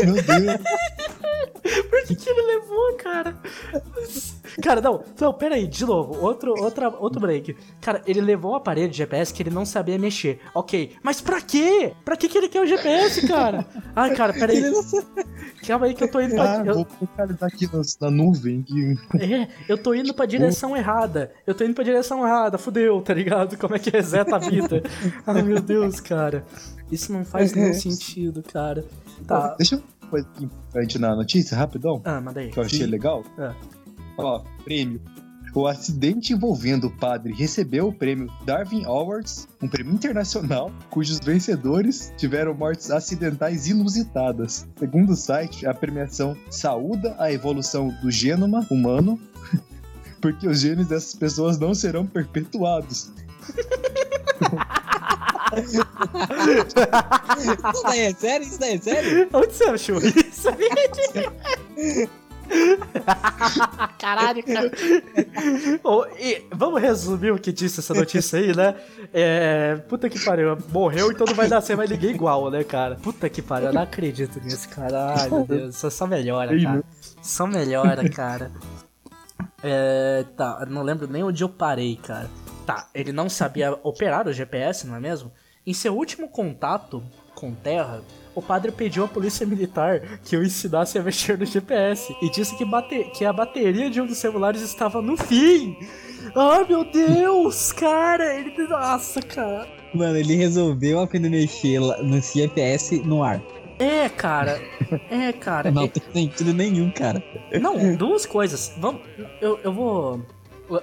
[0.06, 0.62] Meu Deus.
[1.90, 3.36] Por que, que ele levou, cara?
[4.62, 7.56] Cara, não, não, pera aí, de novo, outro, outra, outro break.
[7.82, 10.40] Cara, ele levou um aparelho de GPS que ele não sabia mexer.
[10.54, 11.94] Ok, mas pra quê?
[12.06, 13.66] Pra que, que ele quer o GPS, cara?
[13.96, 14.62] Ai, cara, pera aí.
[15.68, 16.62] Calma aí que eu tô indo pra.
[16.62, 18.62] Ah, eu- vou localizar aqui na, na nuvem.
[18.62, 18.96] Que...
[19.20, 21.32] é, eu tô indo pra direção errada.
[21.48, 23.58] Eu tô indo pra direção errada, fudeu, tá ligado?
[23.58, 24.84] Como é que reseta a vida?
[25.26, 26.46] Ai, meu Deus, cara.
[26.92, 28.86] Isso não faz nenhum sentido, cara.
[29.28, 29.56] Tá.
[29.58, 32.50] Deixa eu uma coisa importante na notícia, rapidão, Ah, manda aí.
[32.52, 33.24] que eu achei legal.
[33.38, 33.54] Ah.
[34.18, 35.02] Ó, prêmio.
[35.54, 42.14] O acidente envolvendo o padre recebeu o prêmio Darwin Awards, um prêmio internacional, cujos vencedores
[42.18, 44.68] tiveram mortes acidentais inusitadas.
[44.78, 49.18] Segundo o site, a premiação saúda a evolução do gênoma humano,
[50.22, 53.12] porque os genes dessas pessoas não serão perpetuados.
[57.74, 58.48] Isso daí é sério?
[58.48, 59.30] Isso daí é sério?
[59.34, 60.50] Onde você achou isso?
[63.98, 64.72] Caralho, cara.
[66.20, 68.76] E vamos resumir o que disse essa notícia aí, né?
[69.14, 72.96] É, puta que pariu, morreu então não vai nascer mais ninguém igual, né, cara?
[72.96, 75.16] Puta que pariu, eu não acredito nisso, cara.
[75.18, 76.84] Ai, meu Deus, só, só melhora, cara.
[77.22, 78.52] Só melhora, cara.
[79.64, 82.30] É, tá, não lembro nem onde eu parei, cara.
[82.66, 85.32] Tá, ele não sabia operar o GPS, não é mesmo?
[85.66, 88.02] Em seu último contato com Terra,
[88.36, 92.56] o padre pediu à polícia militar que o ensinasse a mexer no GPS e disse
[92.56, 95.76] que, bate- que a bateria de um dos celulares estava no fim.
[96.36, 98.68] Ah, meu Deus, cara, ele.
[98.68, 99.68] Nossa, cara.
[99.94, 103.42] Mano, ele resolveu aprender a mexer no GPS no ar.
[103.80, 104.62] É, cara.
[105.10, 105.70] É, cara.
[105.72, 107.24] Não é- tem sentido nenhum, cara.
[107.60, 108.72] Não, duas coisas.
[108.78, 109.02] Vamos,
[109.42, 110.22] eu, eu vou.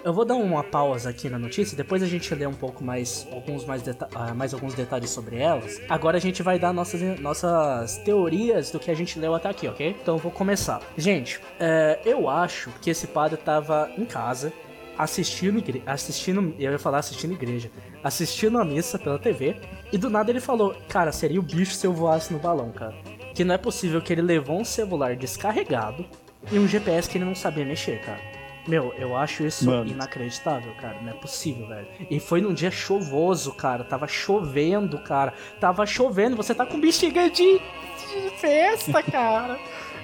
[0.05, 3.27] Eu vou dar uma pausa aqui na notícia, depois a gente lê um pouco mais,
[3.33, 3.83] alguns mais,
[4.15, 5.81] ah, mais alguns detalhes sobre elas.
[5.89, 9.67] Agora a gente vai dar nossas, nossas teorias do que a gente leu até aqui,
[9.67, 9.97] ok?
[10.01, 10.81] Então eu vou começar.
[10.97, 14.53] Gente, é, eu acho que esse padre tava em casa,
[14.97, 17.69] assistindo, assistindo, eu ia falar assistindo igreja,
[18.05, 19.57] assistindo a missa pela TV,
[19.93, 22.95] e do nada ele falou, cara, seria o bicho se eu voasse no balão, cara.
[23.35, 26.07] Que não é possível que ele levou um celular descarregado
[26.53, 28.32] e um GPS que ele não sabia mexer, cara.
[28.67, 29.91] Meu, eu acho isso Mano.
[29.91, 30.97] inacreditável, cara.
[31.03, 31.87] Não é possível, velho.
[32.09, 33.83] E foi num dia chuvoso, cara.
[33.83, 35.35] Tava chovendo, cara.
[35.59, 36.37] Tava chovendo.
[36.37, 39.59] Você tá com bexiga de, de festa, cara.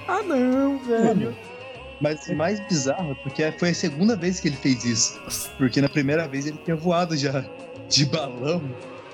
[0.09, 1.37] Ah, não, velho.
[2.01, 5.21] Mas o mais bizarro é porque foi a segunda vez que ele fez isso.
[5.57, 7.45] Porque na primeira vez ele tinha voado já
[7.89, 8.63] de balão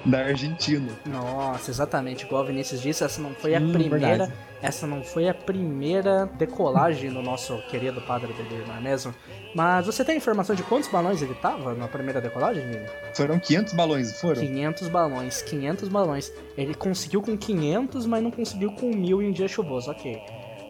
[0.05, 0.89] na Argentina.
[1.07, 2.25] Nossa, exatamente.
[2.25, 3.99] Igual o Vinícius disse, essa não foi a Hum, primeira.
[3.99, 4.33] verdade.
[4.63, 9.15] Essa não foi a primeira decolagem do nosso querido padre Bebê, não é mesmo?
[9.55, 12.87] Mas você tem informação de quantos balões ele tava na primeira decolagem, Vini?
[13.15, 14.41] Foram 500 balões, foram?
[14.41, 16.33] 500 balões, 500 balões.
[16.57, 19.91] Ele conseguiu com 500, mas não conseguiu com 1000 em um dia chuvoso.
[19.91, 20.19] Ok,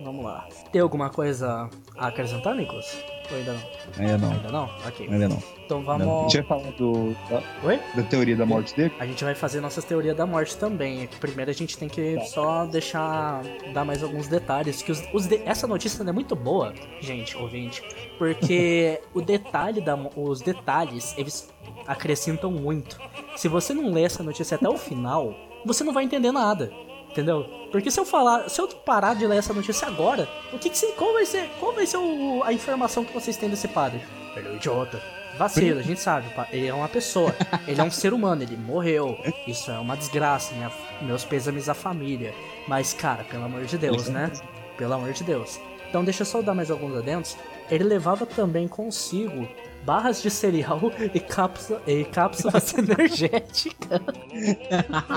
[0.02, 0.46] vamos lá.
[0.72, 2.96] Tem alguma coisa a acrescentar, Nicolas?
[3.30, 3.60] Ou ainda não?
[3.98, 4.64] Ainda não, Ainda não?
[4.86, 5.08] Ok.
[5.10, 5.42] ainda não.
[5.64, 6.32] Então A vamos.
[6.32, 7.80] gente vai falar do, da, Oi?
[7.94, 8.92] da teoria da morte dele?
[8.98, 11.04] A gente vai fazer nossas teorias da morte também.
[11.04, 13.42] É que primeiro a gente tem que só deixar.
[13.72, 14.82] dar mais alguns detalhes.
[14.82, 17.82] Que os, os de- essa notícia é muito boa, gente, ouvinte.
[18.18, 21.48] Porque o detalhe da, os detalhes, eles
[21.86, 22.98] acrescentam muito.
[23.36, 26.70] Se você não ler essa notícia até o final, você não vai entender nada.
[27.14, 27.44] Entendeu?
[27.70, 30.76] Porque se eu falar, se eu parar de ler essa notícia agora, o que, que
[30.76, 34.00] se- qual vai ser, qual vai ser o- a informação que vocês têm desse padre?
[34.34, 35.00] Ele é um idiota.
[35.38, 37.34] Vacilo, a gente sabe, ele é uma pessoa,
[37.68, 39.16] ele é um ser humano, ele morreu.
[39.46, 40.72] Isso é uma desgraça, minha-
[41.02, 42.34] meus pêsames à família.
[42.66, 44.30] Mas, cara, pelo amor de Deus, né?
[44.76, 45.60] Pelo amor de Deus.
[45.88, 47.36] Então deixa eu só dar mais alguns adendos.
[47.70, 49.48] Ele levava também consigo
[49.84, 50.80] barras de cereal
[51.14, 54.00] e, cápsula, e cápsulas energéticas.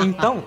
[0.04, 0.44] Então,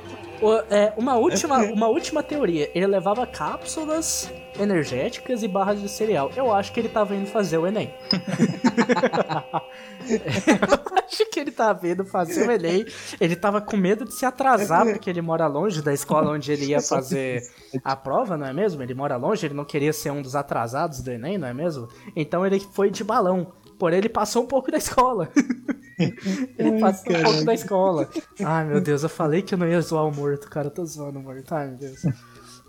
[0.70, 2.70] é, uma, última, uma última teoria.
[2.74, 6.30] Ele levava cápsulas energéticas e barras de cereal.
[6.36, 7.92] Eu acho que ele tava indo fazer o Enem.
[10.08, 12.84] Eu acho que ele tava indo fazer o Enem.
[13.20, 16.66] Ele tava com medo de se atrasar, porque ele mora longe da escola onde ele
[16.66, 17.42] ia fazer
[17.84, 18.82] a prova, não é mesmo?
[18.82, 21.88] Ele mora longe, ele não queria ser um dos atrasados do Enem, não é mesmo?
[22.16, 23.52] Então ele foi de balão.
[23.80, 25.30] Porém, ele passou um pouco da escola.
[26.58, 28.10] ele passou um pouco da escola.
[28.44, 30.66] Ai, meu Deus, eu falei que eu não ia zoar o morto, cara.
[30.66, 31.50] Eu tô zoando o morto.
[31.52, 32.02] Ai, meu Deus.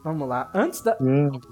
[0.06, 0.50] Vamos lá.
[0.56, 0.98] Antes da,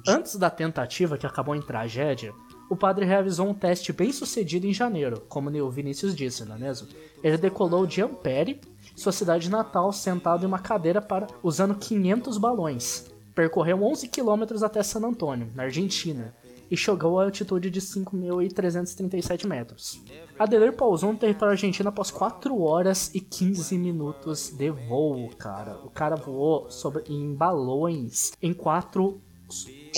[0.07, 2.33] Antes da tentativa, que acabou em tragédia,
[2.69, 6.59] o padre realizou um teste bem sucedido em janeiro, como o Vinícius disse, não é
[6.59, 6.87] mesmo?
[7.21, 8.61] Ele decolou de Ampere,
[8.95, 13.11] sua cidade natal, sentado em uma cadeira para usando 500 balões.
[13.35, 16.33] Percorreu 11 quilômetros até San Antônio, na Argentina,
[16.69, 20.01] e chegou a altitude de 5.337 metros.
[20.37, 25.77] Adelir pousou no território argentino após 4 horas e 15 minutos de voo, cara.
[25.83, 29.19] O cara voou sobre, em balões em 4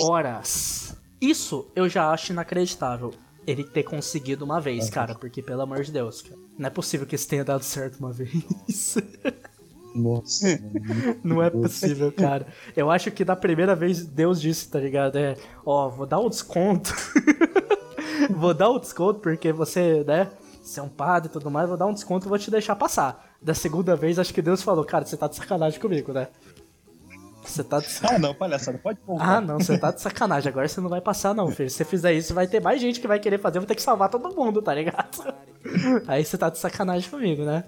[0.00, 0.96] horas.
[1.20, 3.12] Isso eu já acho inacreditável.
[3.46, 7.06] Ele ter conseguido uma vez, cara, porque pelo amor de Deus, cara, não é possível
[7.06, 8.96] que isso tenha dado certo uma vez.
[9.94, 10.46] Nossa.
[11.22, 12.46] Não é possível, cara.
[12.76, 15.16] Eu acho que da primeira vez Deus disse, tá ligado?
[15.16, 16.94] É, ó, vou dar um desconto.
[18.30, 20.30] vou dar um desconto porque você, né?
[20.62, 22.76] Você é um padre e tudo mais, vou dar um desconto e vou te deixar
[22.76, 23.32] passar.
[23.42, 26.28] Da segunda vez, acho que Deus falou, cara, você tá de sacanagem comigo, né?
[27.44, 29.40] Você tá de ah, não, palhaçada, pode Ah, voltar.
[29.42, 30.48] não, você tá de sacanagem.
[30.48, 31.68] Agora você não vai passar, não, filho.
[31.68, 33.58] Se você fizer isso, vai ter mais gente que vai querer fazer.
[33.58, 35.34] Eu vou ter que salvar todo mundo, tá ligado?
[36.06, 37.64] Aí você tá de sacanagem comigo, né?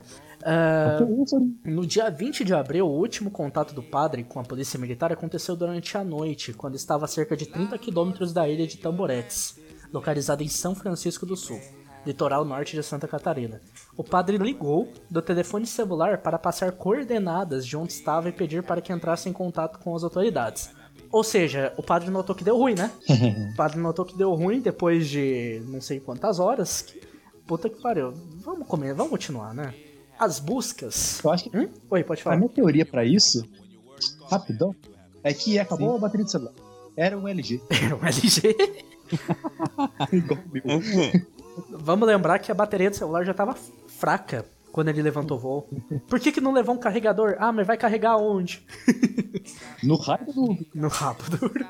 [1.64, 5.56] No dia 20 de abril, o último contato do padre com a polícia militar aconteceu
[5.56, 9.58] durante a noite, quando estava a cerca de 30 quilômetros da ilha de Tamboretes,
[9.92, 11.60] localizada em São Francisco do Sul.
[12.04, 13.62] litoral norte de Santa Catarina.
[13.96, 18.82] O padre ligou do telefone celular para passar coordenadas de onde estava e pedir para
[18.82, 20.70] que entrasse em contato com as autoridades.
[21.10, 22.90] Ou seja, o padre notou que deu ruim, né?
[23.54, 26.92] o padre notou que deu ruim depois de não sei quantas horas.
[27.46, 28.12] Puta que pariu.
[28.44, 29.72] Vamos comer, vamos continuar, né?
[30.18, 31.20] As buscas.
[31.24, 31.68] Eu acho que Hum?
[31.90, 32.36] Oi, pode a falar.
[32.36, 33.42] minha teoria pra isso,
[34.30, 34.74] rapidão,
[35.22, 36.52] é que acabou a bateria do celular.
[36.96, 37.60] Era um LG.
[38.00, 38.56] o LG.
[40.12, 40.64] Igual o meu.
[41.70, 43.54] Vamos lembrar que a bateria do celular já tava
[43.86, 45.68] fraca quando ele levantou voo.
[46.08, 47.36] Por que, que não levou um carregador?
[47.38, 48.64] Ah, mas vai carregar onde?
[49.82, 50.56] No raio do.
[50.74, 51.66] No rabo duro.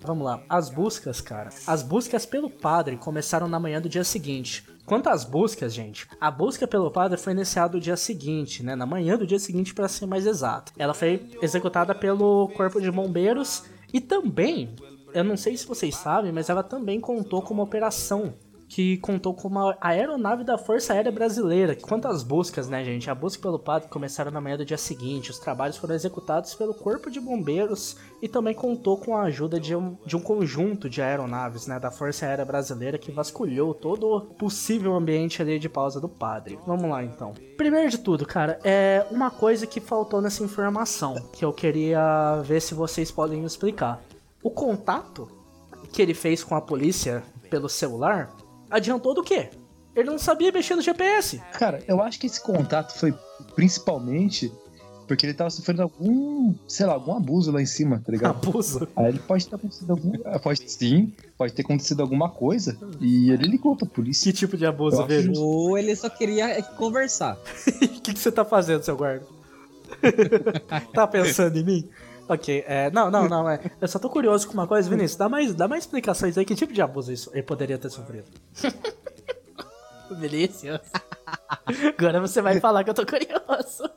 [0.00, 0.42] Vamos lá.
[0.48, 1.50] As buscas, cara.
[1.66, 4.64] As buscas pelo padre começaram na manhã do dia seguinte.
[4.88, 8.74] Quanto às buscas, gente, a busca pelo padre foi iniciada no dia seguinte, né?
[8.74, 10.72] Na manhã do dia seguinte, para ser mais exato.
[10.78, 14.74] Ela foi executada pelo Corpo de Bombeiros e também,
[15.12, 18.32] eu não sei se vocês sabem, mas ela também contou com uma operação
[18.68, 21.74] que contou com uma aeronave da Força Aérea Brasileira.
[21.74, 23.10] Quanto às buscas, né, gente?
[23.10, 25.30] A busca pelo padre começaram na manhã do dia seguinte.
[25.30, 29.74] Os trabalhos foram executados pelo Corpo de Bombeiros e também contou com a ajuda de
[29.74, 34.20] um, de um conjunto de aeronaves, né, da Força Aérea Brasileira que vasculhou todo o
[34.20, 36.58] possível ambiente ali de pausa do padre.
[36.66, 37.32] Vamos lá, então.
[37.56, 42.60] Primeiro de tudo, cara, é uma coisa que faltou nessa informação que eu queria ver
[42.60, 44.02] se vocês podem explicar.
[44.42, 45.28] O contato
[45.92, 48.30] que ele fez com a polícia pelo celular
[48.70, 49.50] adiantou do quê?
[49.94, 51.42] Ele não sabia mexer no GPS.
[51.52, 53.12] Cara, eu acho que esse contato foi
[53.54, 54.52] principalmente
[55.08, 58.36] porque ele tava sofrendo algum, sei lá, algum abuso lá em cima, tá ligado?
[58.46, 58.86] Abuso.
[58.94, 60.12] Aí ele pode ter acontecido algum.
[60.42, 62.76] Pode sim, pode ter acontecido alguma coisa.
[63.00, 64.30] E ele ligou pra polícia.
[64.30, 65.32] Que tipo de abuso, acho velho?
[65.38, 67.38] Ou ele só queria conversar.
[67.98, 69.26] O que, que você tá fazendo, seu guarda?
[70.94, 71.88] tá pensando em mim?
[72.28, 73.58] Ok, é, não, não, não, é.
[73.80, 75.16] Eu só tô curioso com uma coisa, Vinícius.
[75.16, 76.44] Dá mais, dá mais explicações aí.
[76.44, 78.26] Que tipo de abuso isso ele poderia ter sofrido?
[80.18, 80.80] Vinícius.
[81.98, 83.90] Agora você vai falar que eu tô curioso.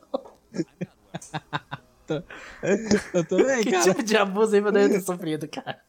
[3.12, 3.82] Eu também, Que cara.
[3.82, 5.80] tipo de abuso ele poderia ter sofrido, cara?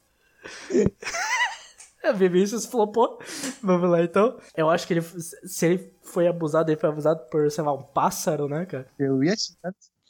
[2.16, 3.20] Vinícius flopou.
[3.62, 4.38] Vamos lá, então.
[4.56, 7.84] Eu acho que ele, se ele foi abusado, ele foi abusado por, sei lá, um
[7.84, 8.88] pássaro, né, cara?
[9.00, 9.34] Eu ia.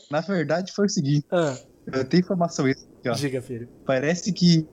[0.10, 1.56] Na verdade, foi o seguinte: Ah,
[1.92, 3.14] eu tenho informação isso aqui, ó.
[3.14, 3.68] diga, filho.
[3.86, 4.66] Parece que,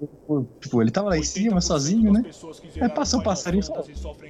[0.61, 2.25] tipo, ele tava lá em cima sozinho, né?
[2.81, 3.85] Aí passou um passarinho e falou: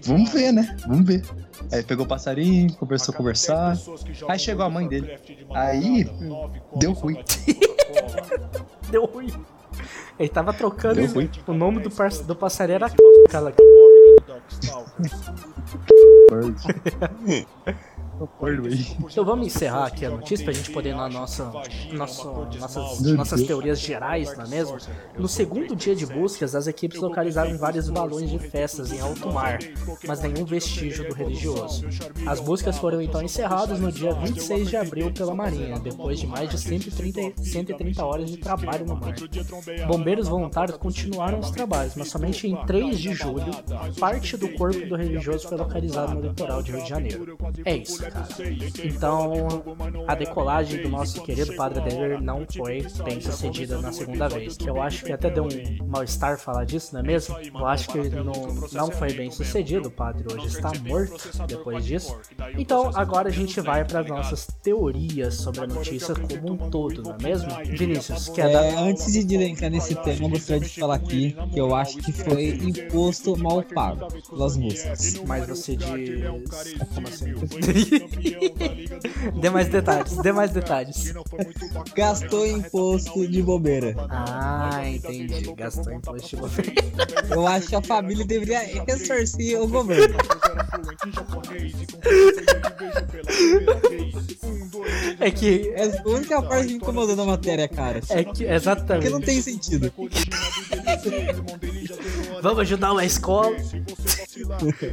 [0.05, 0.77] Vamos ver, né?
[0.87, 1.23] Vamos ver.
[1.73, 3.77] Aí pegou o passarinho, começou a conversar.
[4.29, 5.19] Aí chegou a mãe dele.
[5.55, 6.09] Aí
[6.77, 7.19] deu ruim.
[8.91, 9.33] Deu ruim.
[10.19, 11.31] Ele tava trocando Deu ruim.
[11.47, 12.91] o nome do, par- do passarinho era
[13.31, 13.55] cara.
[18.43, 18.97] Aí.
[19.11, 21.51] Então vamos encerrar aqui a notícia pra gente poder ir na nossa,
[21.93, 22.25] nossa,
[22.59, 24.77] nossas, nossas teorias gerais, não é mesmo?
[25.19, 29.59] No segundo dia de buscas, as equipes localizaram vários balões de festas em alto mar,
[30.07, 31.87] mas nenhum vestígio do religioso.
[32.27, 36.51] As buscas foram então encerradas no dia 26 de abril pela Marinha, depois de mais
[36.51, 39.15] de 130, 130 horas de trabalho no mar.
[39.87, 43.51] Bombeiros voluntários continuaram os trabalhos, mas somente em 3 de julho,
[43.99, 47.39] parte do corpo do religioso foi localizado no litoral de Rio de Janeiro.
[47.65, 48.29] É isso, cara.
[48.85, 49.65] Então,
[50.07, 54.57] a decolagem do nosso querido Padre Adelir não foi bem sucedida na segunda vez.
[54.57, 57.37] Que eu acho que até deu um mal-estar falar disso, não é mesmo?
[57.39, 58.33] Eu acho que ele não,
[58.73, 59.89] não foi bem sucedido.
[59.89, 62.19] O padre hoje está morto depois disso.
[62.57, 67.03] Então, agora a gente vai para as nossas teorias sobre a notícia como um todo,
[67.03, 67.51] não é mesmo?
[67.65, 68.65] Vinícius, quer dar.
[68.65, 72.13] É, antes de entrar nesse tema, eu gostaria de falar aqui que eu acho que
[72.13, 75.15] foi imposto mal pago pelas músicas.
[75.27, 75.89] Mas você diz.
[76.95, 77.35] Como assim?
[79.41, 81.15] dê mais detalhes, dê mais detalhes.
[81.95, 83.95] Gastou imposto de bobeira.
[84.09, 85.53] Ah, entendi.
[85.55, 86.73] Gastou imposto de governo.
[87.31, 90.17] Eu acho que a família deveria ressarcir o governo.
[95.19, 95.73] É que.
[95.77, 98.01] É a única parte que me incomodou na matéria, cara.
[98.09, 98.25] É que.
[98.25, 99.11] Porque Exatamente.
[99.11, 99.93] não tem sentido.
[102.43, 103.55] Vamos ajudar uma escola.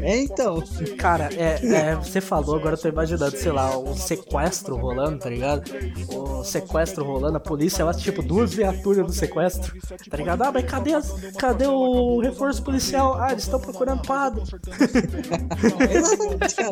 [0.02, 0.64] É então.
[0.98, 5.30] Cara, é, é, você falou, agora eu tô imaginando, sei lá, um sequestro rolando, tá
[5.30, 5.64] ligado?
[6.10, 9.74] O sequestro rolando, a polícia, ela, tipo, duas viaturas do sequestro,
[10.10, 10.44] tá ligado?
[10.44, 13.16] Ah, mas cadê, as, cadê o reforço policial?
[13.20, 14.44] Ah, eles estão procurando padre.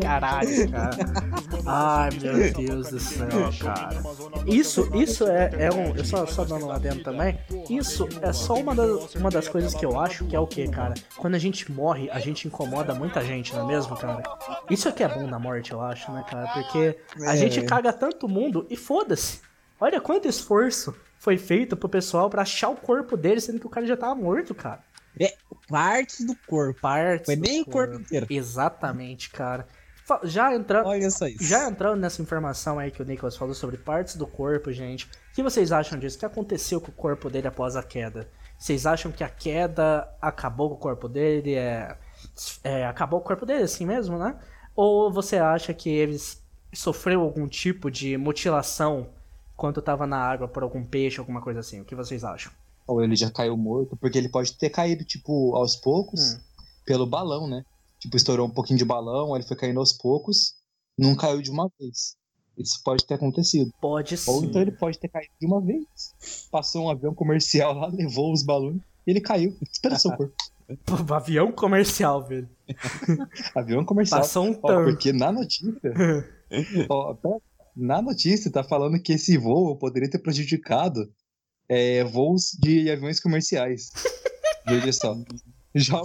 [0.01, 0.97] Caralho, cara.
[1.65, 3.27] Ai, meu Deus do céu,
[3.59, 4.01] cara.
[4.45, 5.95] Isso, isso é, é um.
[5.95, 7.37] Eu só, só dando lá dentro também.
[7.69, 10.67] Isso é só uma das, uma das coisas que eu acho que é o que,
[10.67, 10.93] cara?
[11.17, 14.21] Quando a gente morre, a gente incomoda muita gente, não é mesmo, cara?
[14.69, 16.47] Isso é que é bom na morte, eu acho, né, cara?
[16.53, 17.37] Porque a É.
[17.37, 19.41] gente caga tanto mundo e foda-se.
[19.79, 23.69] Olha quanto esforço foi feito pro pessoal pra achar o corpo dele, sendo que o
[23.69, 24.83] cara já tava morto, cara.
[25.19, 25.33] É,
[25.69, 26.79] partes do corpo.
[26.81, 28.25] Partes Foi nem o corpo inteiro.
[28.29, 29.65] Exatamente, cara.
[30.23, 31.43] Já entrando, Olha só isso.
[31.43, 35.05] já entrando nessa informação aí que o Nicholas falou sobre partes do corpo, gente.
[35.05, 36.17] O que vocês acham disso?
[36.17, 38.29] O que aconteceu com o corpo dele após a queda?
[38.57, 41.55] Vocês acham que a queda acabou com o corpo dele?
[41.55, 41.97] É,
[42.63, 44.39] é, acabou o corpo dele assim mesmo, né?
[44.75, 46.17] Ou você acha que ele
[46.73, 49.09] sofreu algum tipo de mutilação
[49.55, 51.79] quando tava na água por algum peixe, alguma coisa assim?
[51.81, 52.51] O que vocês acham?
[52.87, 56.39] Ou ele já caiu morto, porque ele pode ter caído, tipo, aos poucos, Hum.
[56.85, 57.63] pelo balão, né?
[57.99, 60.53] Tipo, estourou um pouquinho de balão, ele foi caindo aos poucos,
[60.97, 62.15] não caiu de uma vez.
[62.57, 63.71] Isso pode ter acontecido.
[63.81, 64.29] Pode sim.
[64.31, 65.85] Ou então ele pode ter caído de uma vez.
[66.51, 69.57] Passou um avião comercial lá, levou os balões e ele caiu.
[69.61, 70.35] Despedaçou o corpo.
[70.85, 72.49] Pô, avião comercial, velho.
[73.55, 74.21] Avião comercial.
[74.21, 74.91] Passou um Ó, tanque.
[74.91, 75.71] porque na notícia.
[76.89, 77.39] ó, pera-
[77.75, 81.11] na notícia tá falando que esse voo poderia ter prejudicado
[81.69, 83.91] é, voos de aviões comerciais.
[84.67, 85.15] Veja só.
[85.75, 86.01] Já,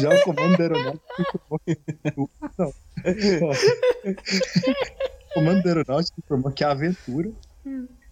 [0.00, 2.30] já o comando da aeronáutica informou.
[2.58, 2.72] Não.
[5.30, 7.30] O comando da aeronáutica informou que a aventura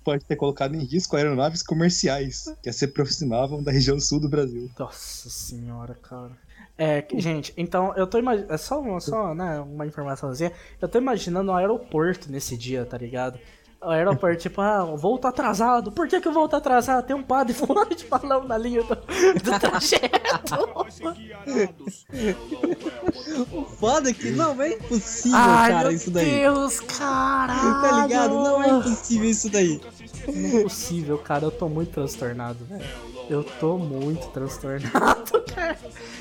[0.05, 4.71] pode ter colocado em risco aeronaves comerciais que se aproximavam da região sul do Brasil.
[4.79, 6.33] Nossa senhora, cara.
[6.77, 8.53] É, gente, então eu tô imaginando.
[8.53, 10.53] É só, uma- só né, uma informaçãozinha.
[10.83, 13.39] Eu tô imaginando o aeroporto nesse dia, tá ligado?
[13.81, 15.93] O aeroporto, tipo, ah, o voo tá atrasado.
[15.93, 17.05] Por que, que o voo tá atrasado?
[17.07, 20.55] Tem um padre voando de balão na linha do, do trajeto.
[23.53, 26.25] O foda é que não é impossível, Ai, cara, meu isso daí.
[26.31, 27.81] Deus, caralho.
[27.83, 28.35] Tá ligado?
[28.35, 29.81] Não é impossível isso daí.
[30.33, 31.45] Não é possível, cara.
[31.45, 33.14] Eu tô muito transtornado, velho.
[33.29, 35.77] Eu tô muito transtornado, cara.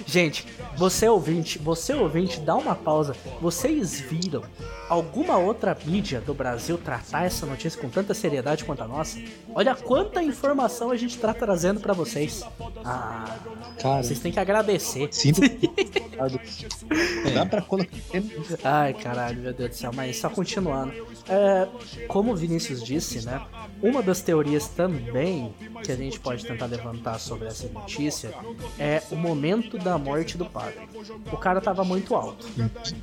[0.06, 0.46] Gente,
[0.78, 3.16] você ouvinte, você ouvinte, dá uma pausa.
[3.42, 4.44] Vocês viram
[4.90, 9.20] alguma outra mídia do Brasil tratar essa notícia com tanta seriedade quanto a nossa?
[9.54, 12.44] Olha quanta informação a gente tá trazendo pra vocês.
[12.84, 13.38] Ah,
[13.82, 15.10] Cara, vocês têm que agradecer.
[15.12, 15.42] sinto.
[17.34, 17.92] Dá pra colocar.
[18.64, 19.92] Ai, caralho, meu Deus do céu.
[19.94, 20.94] Mas só continuando.
[21.28, 21.68] É,
[22.08, 23.42] como o Vinícius disse, né?
[23.82, 28.34] Uma das teorias também que a gente pode tentar levantar sobre essa notícia
[28.80, 30.80] é o momento da morte do padre.
[31.32, 32.48] O cara tava muito alto.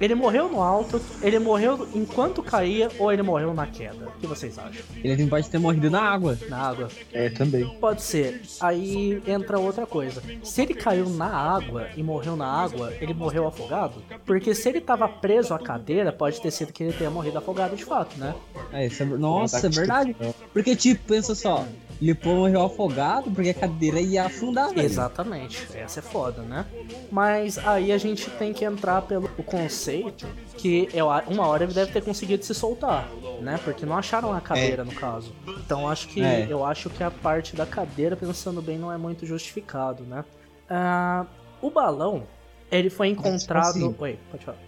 [0.01, 4.09] Ele morreu no alto, ele morreu enquanto caía ou ele morreu na queda?
[4.09, 4.82] O que vocês acham?
[5.03, 6.38] Ele pode ter morrido na água.
[6.49, 6.88] Na água?
[7.12, 7.66] É, também.
[7.78, 8.43] Pode ser.
[8.61, 10.22] Aí entra outra coisa.
[10.43, 14.03] Se ele caiu na água e morreu na água, ele morreu afogado?
[14.24, 17.76] Porque se ele tava preso à cadeira, pode ter sido que ele tenha morrido afogado
[17.76, 18.34] de fato, né?
[18.72, 20.16] É, isso é Nossa, é verdade.
[20.53, 21.66] Porque, tipo, pensa só.
[22.01, 24.81] Ele pô, morreu afogado porque a cadeira ia afundar, velho.
[24.81, 25.67] Exatamente.
[25.75, 26.65] Essa é foda, né?
[27.11, 30.27] Mas aí a gente tem que entrar pelo o conceito
[30.57, 33.07] que eu, uma hora ele deve ter conseguido se soltar,
[33.43, 33.61] né?
[33.63, 35.35] Porque não acharam a cadeira no caso.
[35.65, 36.47] Então acho que É.
[36.49, 40.25] eu acho que a parte da cadeira, pensando bem, não é muito justificado, né?
[40.71, 41.27] Ah,
[41.61, 42.23] o balão,
[42.73, 43.69] ele foi encontrado.
[43.69, 44.59] assim, Oi, pode falar.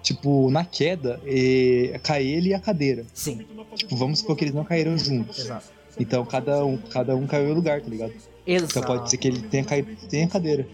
[0.00, 3.04] Tipo, na queda, é, cai ele e a cadeira.
[3.12, 3.44] Sim,
[3.74, 5.40] Tipo, vamos supor que eles não caíram juntos.
[5.40, 5.74] exato.
[5.98, 8.12] Então cada um, cada um caiu um lugar, tá ligado?
[8.46, 8.78] Exato.
[8.78, 10.66] Então pode ser que ele tenha caído sem a cadeira,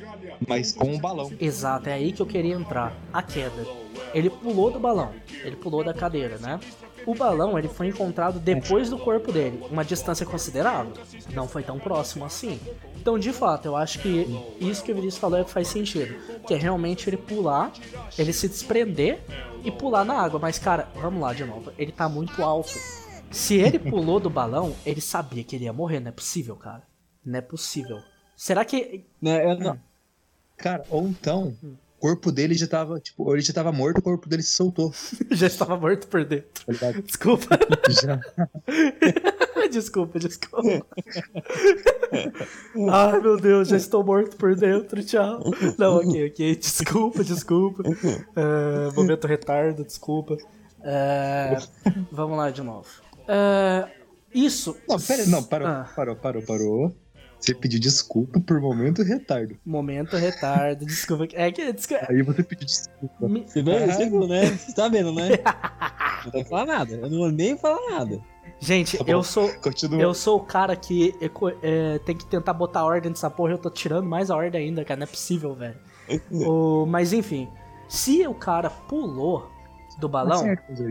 [0.47, 1.31] mas com um balão.
[1.41, 2.93] Exato, é aí que eu queria entrar.
[3.13, 3.67] A queda.
[4.13, 5.13] Ele pulou do balão,
[5.43, 6.61] ele pulou da cadeira, né?
[7.07, 10.93] O balão ele foi encontrado depois do corpo dele, uma distância considerável.
[11.35, 12.61] Não foi tão próximo assim.
[13.01, 14.27] Então, de fato, eu acho que
[14.61, 16.15] isso que o Vinícius falou é que faz sentido.
[16.47, 17.73] Que é realmente ele pular,
[18.17, 19.19] ele se desprender
[19.65, 20.39] e pular na água.
[20.39, 21.73] Mas, cara, vamos lá de novo.
[21.77, 22.79] Ele tá muito alto.
[23.33, 26.01] Se ele pulou do balão, ele sabia que ele ia morrer.
[26.01, 26.83] Não é possível, cara.
[27.25, 27.99] Não é possível.
[28.37, 29.05] Será que.
[29.21, 29.79] Né, eu não-
[30.57, 34.29] Cara, ou então, o corpo dele já tava, tipo, ele já tava morto, o corpo
[34.29, 34.93] dele se soltou,
[35.33, 36.49] Já estava morto por dentro.
[36.67, 37.03] tá ligado?
[37.03, 37.47] Desculpa.
[38.03, 38.21] Já.
[39.73, 40.87] desculpa, desculpa.
[42.93, 45.41] Ai, meu Deus, já estou morto por dentro, tchau.
[45.79, 47.83] Não, ok, ok, desculpa, desculpa.
[48.37, 50.37] É, momento retardo, desculpa.
[50.85, 51.57] É,
[52.11, 52.89] vamos lá de novo.
[53.29, 53.89] É,
[54.35, 54.77] isso.
[54.89, 56.97] Não, pera, não, parou, Ah, parou, parou, parou.
[57.39, 59.57] Você pediu desculpa por momento retardo.
[59.67, 61.27] momento retardo, desculpa.
[61.33, 61.73] É que.
[61.73, 62.07] Desculpa.
[62.09, 63.29] Aí você pediu desculpa.
[63.29, 64.47] Me- Você viu, você viu, né?
[64.47, 65.31] Você tá vendo, né?
[66.25, 66.95] Não vou falar nada.
[66.95, 68.21] Eu não vou nem falar nada.
[68.61, 69.11] Gente, Tá bom.
[69.11, 69.53] eu sou.
[69.55, 70.01] Continua.
[70.01, 71.29] Eu sou o cara que é,
[71.63, 74.69] é, tem que tentar botar ordem nessa porra e eu tô tirando mais a ordem
[74.69, 74.99] ainda, cara.
[75.01, 75.77] Não é possível, velho.
[76.31, 77.49] O- mas enfim,
[77.89, 79.51] se o cara pulou
[79.99, 80.43] do balão,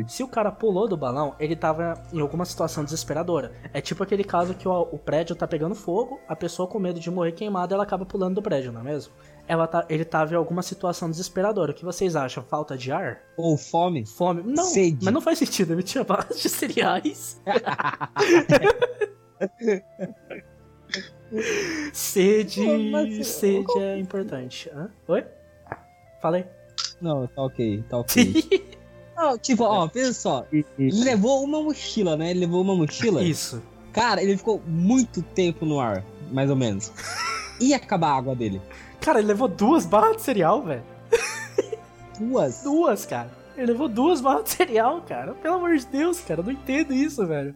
[0.07, 3.51] se o cara pulou do balão, ele tava em alguma situação desesperadora.
[3.73, 6.99] É tipo aquele caso que o, o prédio tá pegando fogo, a pessoa com medo
[6.99, 9.13] de morrer queimada, ela acaba pulando do prédio, não é mesmo?
[9.47, 11.71] Ela tá, ele tava em alguma situação desesperadora.
[11.71, 12.43] O que vocês acham?
[12.43, 13.19] Falta de ar?
[13.35, 14.05] Ou fome.
[14.05, 14.43] Fome?
[14.45, 15.03] Não, Sede.
[15.03, 15.73] mas não faz sentido.
[15.73, 17.41] Ele tinha barras de cereais.
[21.93, 24.69] Sede, mas- sede é importante.
[24.73, 24.89] Hã?
[25.07, 25.25] Oi?
[26.21, 26.45] Falei.
[27.01, 28.71] Não, tá ok, tá ok.
[29.15, 30.45] Não, tipo, ó, pensa só.
[30.51, 32.31] Ele levou uma mochila, né?
[32.31, 33.23] Ele levou uma mochila.
[33.23, 33.61] Isso.
[33.93, 36.91] Cara, ele ficou muito tempo no ar, mais ou menos.
[37.59, 38.61] Ia acabar a água dele.
[38.99, 40.83] Cara, ele levou duas barras de cereal, velho.
[42.19, 42.61] Duas.
[42.63, 43.29] Duas, cara.
[43.57, 45.33] Ele levou duas barras de cereal, cara.
[45.33, 46.39] Pelo amor de Deus, cara.
[46.41, 47.53] Eu não entendo isso, velho.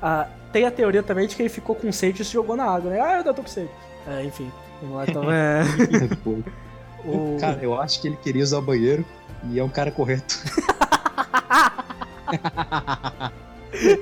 [0.00, 2.64] Ah, tem a teoria também de que ele ficou com sede e se jogou na
[2.64, 3.00] água, né?
[3.00, 3.70] Ah, eu ainda tô com sede.
[4.06, 4.50] É, enfim.
[4.80, 5.30] Vamos lá, então.
[5.30, 5.62] É.
[7.06, 7.36] O...
[7.38, 9.04] Cara, eu acho que ele queria usar o banheiro
[9.50, 10.36] e é um cara correto.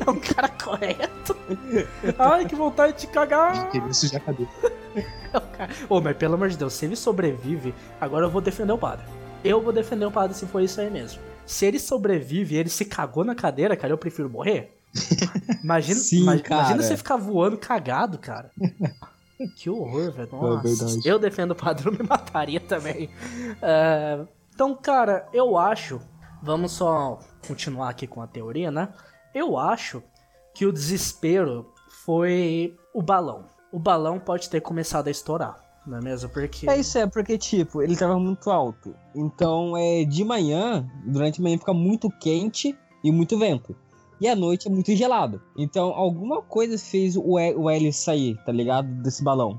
[0.06, 1.34] É um cara correto.
[2.18, 3.70] Ai, que vontade de cagar.
[3.92, 4.50] Sujar a cabeça.
[4.94, 8.42] É o cara- Ô, mas pelo amor de Deus, se ele sobrevive, agora eu vou
[8.42, 9.06] defender o padre.
[9.42, 11.20] Eu vou defender o padre se for isso aí mesmo.
[11.46, 14.76] Se ele sobrevive e ele se cagou na cadeira, cara, eu prefiro morrer.
[15.64, 16.60] Imagina, Sim, ima- cara.
[16.66, 18.50] imagina você ficar voando cagado, cara.
[19.56, 20.28] Que horror, velho.
[20.30, 21.08] Nossa, verdade.
[21.08, 23.08] eu defendo o padre, eu me mataria também.
[23.62, 24.20] É,
[24.54, 26.00] então, cara, eu acho.
[26.42, 28.88] Vamos só continuar aqui com a teoria, né?
[29.34, 30.02] Eu acho
[30.54, 31.72] que o desespero
[32.04, 33.46] foi o balão.
[33.72, 36.28] O balão pode ter começado a estourar, não é mesmo?
[36.28, 36.68] Porque.
[36.68, 38.94] É isso, é porque, tipo, ele tava muito alto.
[39.14, 43.74] Então, é de manhã, durante a manhã fica muito quente e muito vento.
[44.20, 45.40] E à noite é muito gelado.
[45.56, 48.86] Então, alguma coisa fez o, hélio sair, tá ligado?
[49.02, 49.58] Desse balão.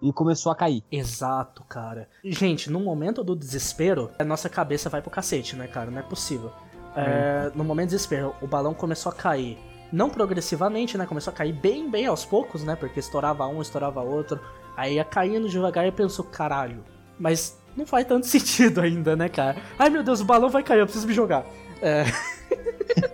[0.00, 0.82] E começou a cair.
[0.90, 2.08] Exato, cara.
[2.24, 5.90] Gente, no momento do desespero, a nossa cabeça vai pro cacete, né, cara?
[5.90, 6.52] Não é possível.
[6.96, 9.58] É, no momento do desespero, o balão começou a cair.
[9.92, 11.06] Não progressivamente, né?
[11.06, 12.74] Começou a cair bem, bem aos poucos, né?
[12.74, 14.40] Porque estourava um, estourava outro.
[14.76, 16.82] Aí ia caindo devagar e pensou, caralho.
[17.18, 19.56] Mas não faz tanto sentido ainda, né, cara?
[19.78, 21.46] Ai meu Deus, o balão vai cair, eu preciso me jogar.
[21.82, 22.04] É,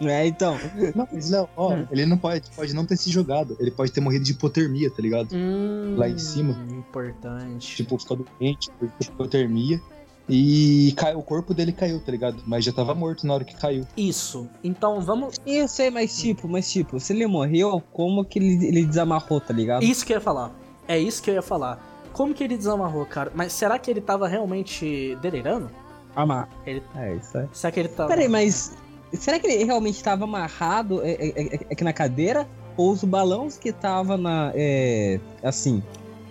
[0.00, 0.58] É, então.
[0.94, 1.86] Não, mas não, ó, Hum.
[1.90, 3.56] ele não pode, pode não ter se jogado.
[3.58, 5.28] Ele pode ter morrido de hipotermia, tá ligado?
[5.32, 6.56] hum, Lá em cima.
[6.70, 7.76] Importante.
[7.76, 8.70] Tipo, ficou doente,
[9.00, 9.80] hipotermia.
[10.28, 12.42] E caiu, o corpo dele caiu, tá ligado?
[12.46, 13.86] Mas já tava morto na hora que caiu.
[13.96, 14.48] Isso.
[14.62, 15.36] Então vamos.
[15.46, 19.54] Eu sei, mas tipo, mas tipo, se ele morreu, como que ele, ele desamarrou, tá
[19.54, 19.84] ligado?
[19.84, 20.50] Isso que eu ia falar.
[20.88, 21.80] É isso que eu ia falar.
[22.12, 23.30] Como que ele desamarrou, cara?
[23.36, 25.70] Mas será que ele tava realmente delirando?
[26.16, 26.48] Amar.
[26.66, 27.46] Ele- É, isso aí.
[27.52, 28.08] Será que ele tava.
[28.08, 28.72] Peraí, mas
[29.12, 32.46] será que ele realmente estava amarrado é, é, é, aqui na cadeira?
[32.76, 34.52] Ou os balões que tava na.
[34.54, 35.82] É, assim,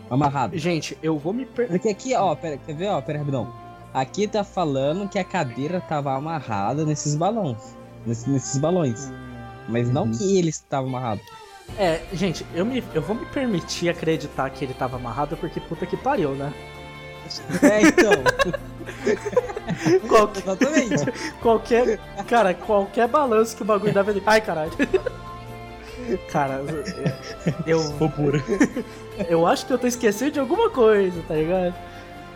[0.10, 0.56] amarrado?
[0.58, 1.68] Gente, eu vou me per...
[1.68, 3.52] Porque aqui, ó, pera, quer ver, ó, pera rapidão.
[3.94, 7.58] Aqui tá falando que a cadeira tava amarrada nesses balões.
[8.06, 9.12] Nesse- nesses balões.
[9.68, 10.12] Mas não Uhum.
[10.12, 11.22] que ele estava amarrado.
[11.80, 15.86] É, gente, eu, me, eu vou me permitir acreditar que ele tava amarrado porque puta
[15.88, 16.54] que pariu, né?
[17.62, 18.12] É, então.
[20.08, 21.12] Qualquer, exatamente.
[21.42, 22.00] qualquer.
[22.28, 24.12] Cara, qualquer balanço que o bagulho dava.
[24.12, 24.72] ele- Ai, caralho.
[26.32, 26.62] Cara,
[27.66, 27.80] eu.
[27.82, 28.44] Ficou pura.
[29.28, 31.74] Eu acho que eu tô esquecendo de alguma coisa, tá ligado?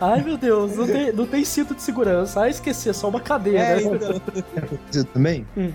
[0.00, 2.42] Ai meu Deus, não tem, não tem cinto de segurança.
[2.42, 3.58] Ah, esqueci, é só uma cadeira.
[3.58, 3.82] É, né?
[3.94, 5.04] então.
[5.12, 5.46] Também?
[5.56, 5.72] Hum.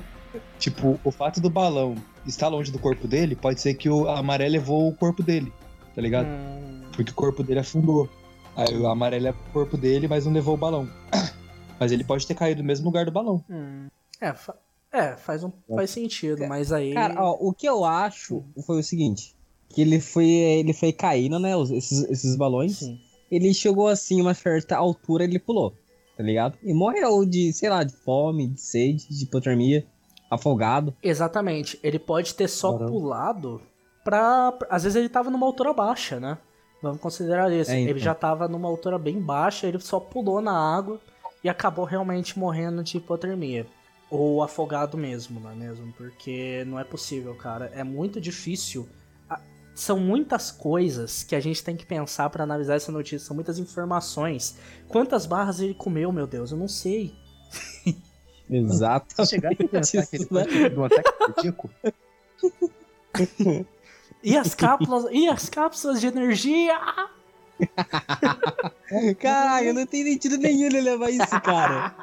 [0.57, 1.95] Tipo, o fato do balão
[2.25, 5.53] estar longe do corpo dele, pode ser que o, a maré levou o corpo dele,
[5.95, 6.25] tá ligado?
[6.27, 8.09] Hum, Porque o corpo dele afundou.
[8.55, 10.87] Aí a maré leva o corpo dele, mas não levou o balão.
[11.77, 13.43] Mas ele pode ter caído no mesmo lugar do balão.
[13.49, 13.87] hum.
[14.21, 14.55] É, fa-
[14.93, 16.93] é, faz, um, faz sentido, mas aí.
[16.93, 19.35] Cara, ó, o que eu acho foi o seguinte.
[19.67, 21.53] Que ele foi, ele foi caindo, né?
[21.53, 22.77] os- Esses, esses balões.
[22.77, 22.97] Sim.
[23.29, 25.73] Ele chegou assim, uma certa altura, ele pulou.
[26.15, 26.57] Tá ligado?
[26.63, 29.85] E morreu de, sei lá, de fome, de sede, de hipotermia,
[30.31, 30.95] afogado.
[31.03, 31.77] Exatamente.
[31.83, 32.89] Ele pode ter só Caramba.
[32.89, 33.61] pulado
[34.01, 36.37] pra- Às vezes ele tava numa altura baixa, né?
[36.89, 37.71] Vamos considerar isso.
[37.71, 37.89] É, então.
[37.91, 40.99] Ele já tava numa altura bem baixa, ele só pulou na água
[41.43, 43.65] e acabou realmente morrendo de hipotermia.
[44.09, 45.91] Ou afogado mesmo, não é mesmo?
[45.93, 47.71] Porque não é possível, cara.
[47.73, 48.87] É muito difícil.
[49.29, 49.39] A-
[49.73, 53.19] São muitas coisas que a gente tem que pensar pra analisar essa notícia.
[53.25, 54.57] São muitas informações.
[54.87, 56.51] Quantas barras ele comeu, meu Deus?
[56.51, 57.13] Eu não sei.
[58.49, 59.25] Exato.
[59.25, 61.69] Chegar a pensar que ele pode ter um ataque cardíaco,
[64.25, 66.77] E as cápsulas, e as cápsulas de energia?
[69.21, 71.95] Caralho, não tem sentido nenhum ele levar isso, cara.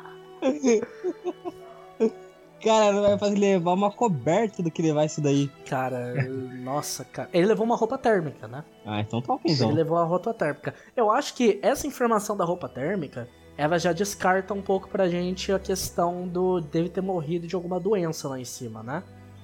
[2.63, 5.51] Cara, não vai fazer levar uma coberta do que levar isso daí.
[5.69, 6.15] Cara,
[6.63, 7.29] nossa, cara.
[7.33, 8.63] Ele levou uma roupa térmica, né?
[8.87, 9.71] Ah, então tá ok, Ele então.
[9.73, 10.73] levou a roupa térmica.
[10.97, 15.53] Eu acho que essa informação da roupa térmica, ela já descarta um pouco pra gente
[15.53, 19.03] a questão do deve ter morrido de alguma doença lá em cima, né?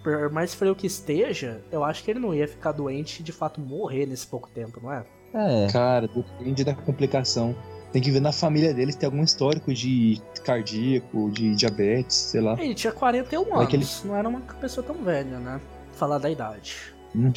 [0.08, 3.30] Por mais frio que esteja, eu acho que ele não ia ficar doente e de
[3.30, 5.04] fato morrer nesse pouco tempo, não é?
[5.34, 5.66] É.
[5.70, 7.54] cara, depende da complicação.
[7.92, 12.40] Tem que ver na família dele se tem algum histórico de cardíaco, de diabetes, sei
[12.40, 12.54] lá.
[12.58, 15.60] Ele tinha 41 Vai anos, que ele- não era uma pessoa tão velha, né?
[15.92, 16.74] Falar da idade.
[17.14, 17.30] Hum.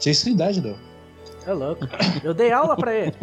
[0.00, 0.76] Tinha sua idade, Léo.
[1.46, 1.86] É louco.
[2.24, 3.14] Eu dei aula pra ele.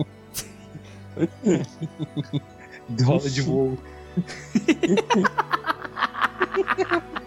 [3.04, 3.78] Rola de voo.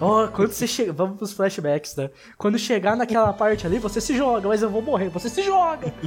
[0.00, 0.92] Ó, quando você chega.
[0.92, 2.10] Vamos pros flashbacks, né?
[2.38, 5.08] Quando chegar naquela parte ali, você se joga, mas eu vou morrer.
[5.10, 5.92] Você se joga!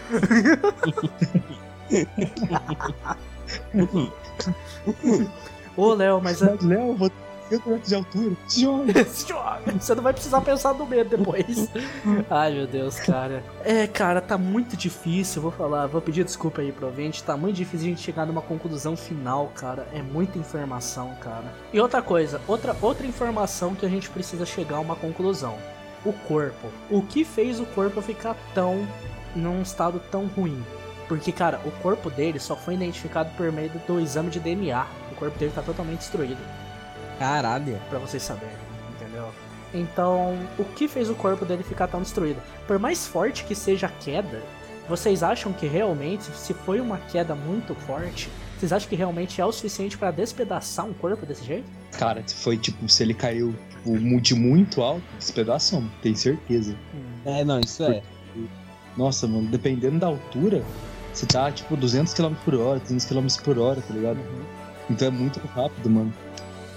[5.77, 7.11] Ô, Léo, mas a- Léo, vou
[7.49, 8.35] ter um metro de altura.
[8.47, 9.05] Se joga.
[9.05, 9.71] se joga.
[9.79, 11.69] Você não vai precisar pensar no medo depois.
[12.29, 13.43] Ai, meu Deus, cara.
[13.63, 15.41] É, cara, tá muito difícil.
[15.41, 17.23] Vou falar, vou pedir desculpa aí pro ouvinte.
[17.23, 19.87] Tá muito difícil a gente chegar numa conclusão final, cara.
[19.93, 21.53] É muita informação, cara.
[21.71, 25.57] E outra coisa, outra, outra informação que a gente precisa chegar a uma conclusão.
[26.03, 26.67] O corpo.
[26.89, 28.87] O que fez o corpo ficar tão.
[29.35, 30.63] num estado tão ruim?
[31.07, 34.85] Porque, cara, o corpo dele só foi identificado por meio do exame de DNA.
[35.11, 36.64] O corpo dele tá totalmente destruído
[37.17, 37.79] Caralho.
[37.89, 38.55] Pra vocês saberem,
[38.95, 39.29] entendeu?
[39.73, 42.41] Então, o que fez o corpo dele ficar tão destruído?
[42.65, 44.41] Por mais forte que seja a queda,
[44.87, 49.45] vocês acham que realmente, se foi uma queda muito forte, vocês acham que realmente é
[49.45, 51.65] o suficiente pra despedaçar um corpo desse jeito?
[51.97, 56.75] Cara, se foi tipo, se ele caiu tipo, de muito alto, despedaçou, tenho certeza.
[57.25, 58.01] É, não, isso é.
[58.95, 60.63] Nossa, mano, dependendo da altura,
[61.13, 64.19] você tá tipo 200 km por hora, 300 km por hora, tá ligado?
[64.89, 66.13] Então é muito rápido, mano.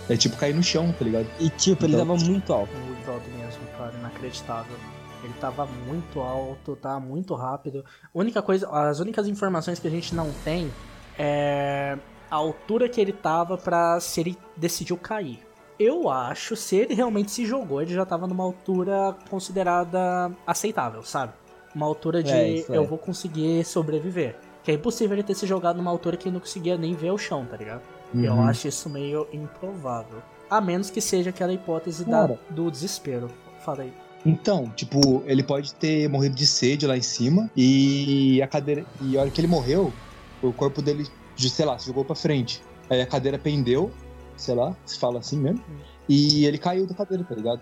[0.09, 1.27] É tipo cair no chão, tá ligado?
[1.39, 2.73] E tipo, ele Então- tava muito alto.
[2.77, 4.77] Muito alto mesmo, cara, inacreditável.
[5.23, 7.85] Ele tava muito alto, tá muito rápido.
[8.05, 10.71] A única coisa, as únicas informações que a gente não tem
[11.19, 11.99] é
[12.31, 15.41] a altura que ele tava pra se ele decidiu cair.
[15.79, 21.33] Eu acho, se ele realmente se jogou, ele já tava numa altura considerada aceitável, sabe?
[21.75, 22.77] Uma altura de É, isso é.
[22.77, 24.37] eu vou conseguir sobreviver.
[24.65, 27.11] Que é impossível ele ter se jogado numa altura que ele não conseguia nem ver
[27.13, 27.83] o chão, tá ligado?
[28.15, 28.43] Eu Uhum.
[28.43, 30.23] acho isso meio improvável.
[30.51, 33.31] A menos que seja aquela hipótese da, do desespero.
[33.65, 33.93] Fala aí.
[34.25, 38.85] Então, tipo, ele pode ter morrido de sede lá em cima e a cadeira.
[39.03, 39.93] E a hora que ele morreu,
[40.43, 41.07] o corpo dele,
[41.37, 42.63] de- sei lá, se jogou pra frente.
[42.91, 43.91] Aí a cadeira pendeu,
[44.37, 45.63] sei lá, se fala assim mesmo.
[46.09, 47.61] E ele caiu da cadeira, tá ligado?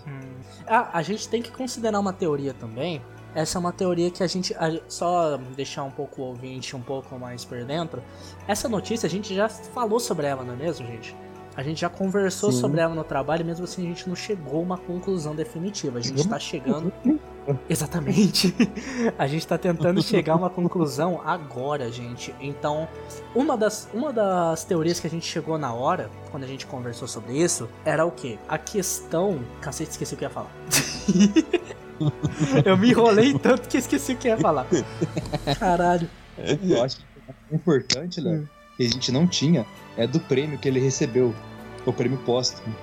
[0.67, 3.03] Ah, a gente tem que considerar uma teoria também.
[3.37, 4.55] Essa é uma teoria que a gente.
[4.55, 8.03] a- só deixar um pouco o ouvinte um pouco mais por dentro.
[8.49, 11.15] Essa notícia a gente já falou sobre ela, não é mesmo, gente?
[11.55, 12.61] A gente já conversou Sim.
[12.61, 15.99] sobre ela no trabalho, mesmo assim a gente não chegou a uma conclusão definitiva.
[15.99, 16.91] A gente tá chegando.
[17.71, 18.53] Exatamente.
[19.17, 22.35] A gente tá tentando chegar a uma conclusão agora, gente.
[22.41, 22.89] Então,
[23.33, 27.07] uma das, uma das teorias que a gente chegou na hora, quando a gente conversou
[27.07, 28.37] sobre isso, era o quê?
[28.49, 29.39] A questão.
[29.61, 30.51] Cacete, esqueci o que eu ia falar.
[32.65, 34.67] eu me enrolei tanto que esqueci o que ia falar.
[35.59, 36.09] Caralho.
[36.39, 37.05] Eu acho que
[37.51, 39.67] o importante, Léo, que a gente não tinha,
[39.97, 41.35] é do prêmio que ele recebeu.
[41.85, 42.75] O prêmio póstumo.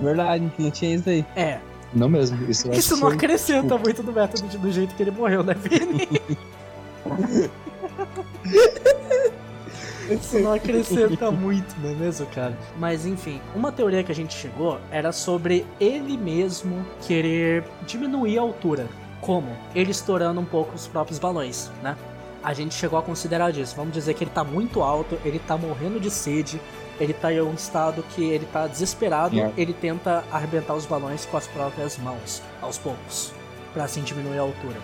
[0.00, 1.24] Verdade, não tinha isso aí.
[1.34, 1.58] É,
[1.92, 2.50] Não mesmo.
[2.50, 6.08] Isso, isso não acrescenta muito do método do jeito que ele morreu, né, Vini?
[10.10, 12.56] Isso não acrescenta muito, não é mesmo, cara?
[12.78, 18.42] Mas enfim, uma teoria que a gente chegou era sobre ele mesmo querer diminuir a
[18.42, 18.86] altura.
[19.20, 19.48] Como?
[19.74, 21.96] Ele estourando um pouco os próprios balões, né?
[22.42, 23.74] A gente chegou a considerar disso.
[23.76, 26.60] Vamos dizer que ele tá muito alto, ele tá morrendo de sede,
[26.98, 29.52] ele tá em um estado que ele tá desesperado, É.
[29.56, 33.32] ele tenta arrebentar os balões com as próprias mãos, aos poucos,
[33.72, 34.76] pra assim diminuir a altura.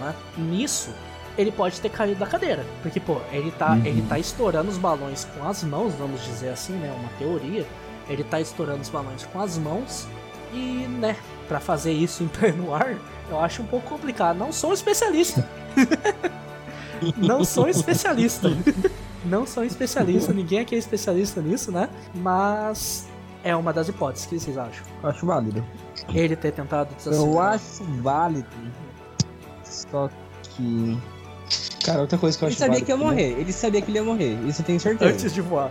[0.00, 0.14] Né?
[0.36, 0.90] Nisso,
[1.36, 3.84] ele pode ter caído da cadeira, porque pô, ele tá, Uhum.
[3.86, 6.94] ele tá estourando os balões com as mãos, vamos dizer assim, né?
[6.98, 7.66] Uma teoria.
[8.08, 10.06] Ele tá estourando os balões com as mãos
[10.52, 11.16] e, né,
[11.48, 12.96] pra fazer isso em pleno ar,
[13.30, 14.36] eu acho um pouco complicado.
[14.36, 15.48] Não sou um especialista.
[17.16, 18.48] Não sou um especialista.
[19.24, 21.88] Não sou um especialista, ninguém aqui é especialista nisso, né?
[22.14, 23.06] Mas
[23.42, 24.26] é uma das hipóteses.
[24.26, 24.84] O que vocês acham?
[25.02, 25.64] Acho válido.
[26.14, 27.26] Ele ter tentado desacelerar.
[27.34, 28.46] Eu acho válido.
[29.64, 30.08] Só
[30.42, 30.98] que.
[31.84, 33.40] Cara, outra coisa que eu Ele acho sabia válido que ia morrer.
[33.40, 34.38] Ele sabia que ele ia morrer.
[34.48, 35.10] Isso eu tenho certeza.
[35.12, 35.70] Antes de voar.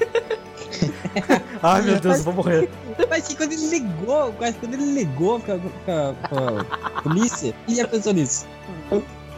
[1.62, 2.68] Ai meu Deus, eu vou morrer.
[3.08, 7.86] Mas que quando ele ligou, quase quando ele ligou pra, pra, pra polícia, ele já
[7.86, 8.46] pensou nisso.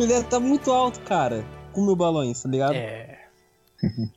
[0.01, 1.45] Ele ia tá muito alto, cara.
[1.73, 2.75] Com mil balões, tá ligado?
[2.75, 3.19] É.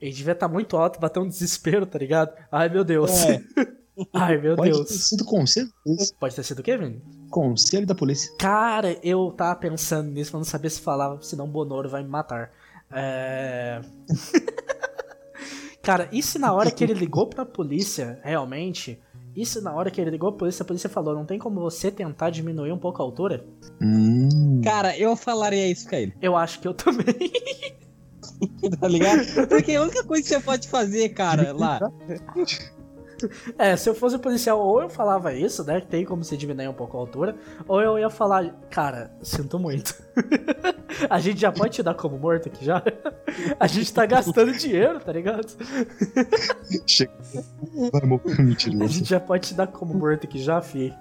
[0.01, 2.32] Ele devia estar muito alto, bater um desespero, tá ligado?
[2.51, 3.12] Ai meu Deus.
[3.26, 3.41] É.
[4.14, 4.89] Ai meu Pode ter Deus.
[5.10, 6.16] sido conselho, da polícia.
[6.18, 7.01] Pode ter sido o quê, Vini?
[7.30, 8.32] Conselho da polícia.
[8.38, 12.09] Cara, eu tava pensando nisso, mas não sabia se falava, senão o Bonoro vai me
[12.09, 12.51] matar.
[12.91, 13.82] É.
[15.82, 18.99] Cara, e se na hora que ele ligou pra polícia, realmente?
[19.36, 21.61] E se na hora que ele ligou pra polícia, a polícia falou: não tem como
[21.61, 23.45] você tentar diminuir um pouco a altura?
[23.82, 24.61] Hum.
[24.63, 27.05] Cara, eu falaria isso pra ele, Eu acho que eu também.
[28.80, 29.47] tá ligado?
[29.47, 31.80] Porque a única coisa que você pode fazer, cara, lá.
[33.57, 35.82] É, se eu fosse policial, ou eu falava isso, né?
[35.82, 37.36] Tem como se diminuir um pouco a altura,
[37.67, 39.95] ou eu ia falar, cara, sinto muito.
[41.09, 42.82] a gente já pode te dar como morto aqui já?
[43.59, 45.47] A gente tá gastando dinheiro, tá ligado?
[46.86, 47.11] Chega.
[48.84, 50.93] A gente já pode te dar como morto aqui já, fi.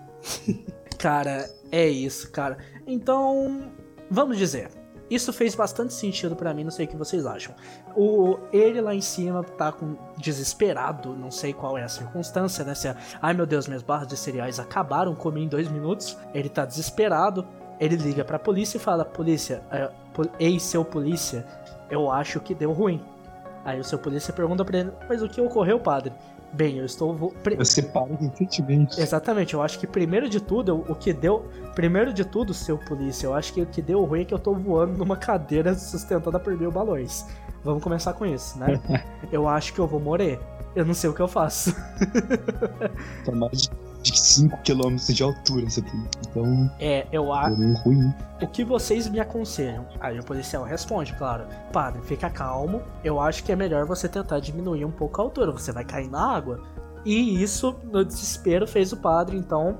[0.98, 2.58] Cara, é isso, cara.
[2.86, 3.72] Então,
[4.10, 4.77] vamos dizer.
[5.10, 7.54] Isso fez bastante sentido pra mim, não sei o que vocês acham.
[7.96, 12.74] O ele lá em cima tá com desesperado, não sei qual é a circunstância, né?
[12.74, 16.16] Se é, ai meu Deus, minhas barras de cereais acabaram, comi em dois minutos.
[16.34, 17.46] Ele tá desesperado.
[17.80, 19.90] Ele liga pra polícia e fala: Polícia, é,
[20.38, 21.46] ei, seu polícia,
[21.88, 23.00] eu acho que deu ruim.
[23.64, 26.12] Aí o seu polícia pergunta pra ele: Mas o que ocorreu, padre?
[26.52, 27.14] Bem, eu estou.
[27.14, 29.00] vo- pre- Eu separo recentemente.
[29.00, 31.44] Exatamente, eu acho que primeiro de tudo, o que deu.
[31.74, 34.38] Primeiro de tudo, seu polícia, eu acho que o que deu ruim é que eu
[34.38, 37.26] tô voando numa cadeira sustentada por mil balões.
[37.62, 38.80] Vamos começar com isso, né?
[39.30, 40.40] eu acho que eu vou morrer.
[40.74, 41.74] Eu não sei o que eu faço.
[43.24, 43.68] Tá mais
[44.02, 45.96] de 5 km de altura essa aqui.
[46.28, 47.56] Então, É, eu é acho.
[47.58, 48.14] meio ruim.
[48.40, 49.86] O que vocês me aconselham?
[50.00, 51.44] Aí o policial responde, claro.
[51.72, 52.82] Padre, fica calmo.
[53.02, 55.50] Eu acho que é melhor você tentar diminuir um pouco a altura.
[55.52, 56.62] Você vai cair na água.
[57.04, 59.78] E isso, no desespero, fez o padre, então,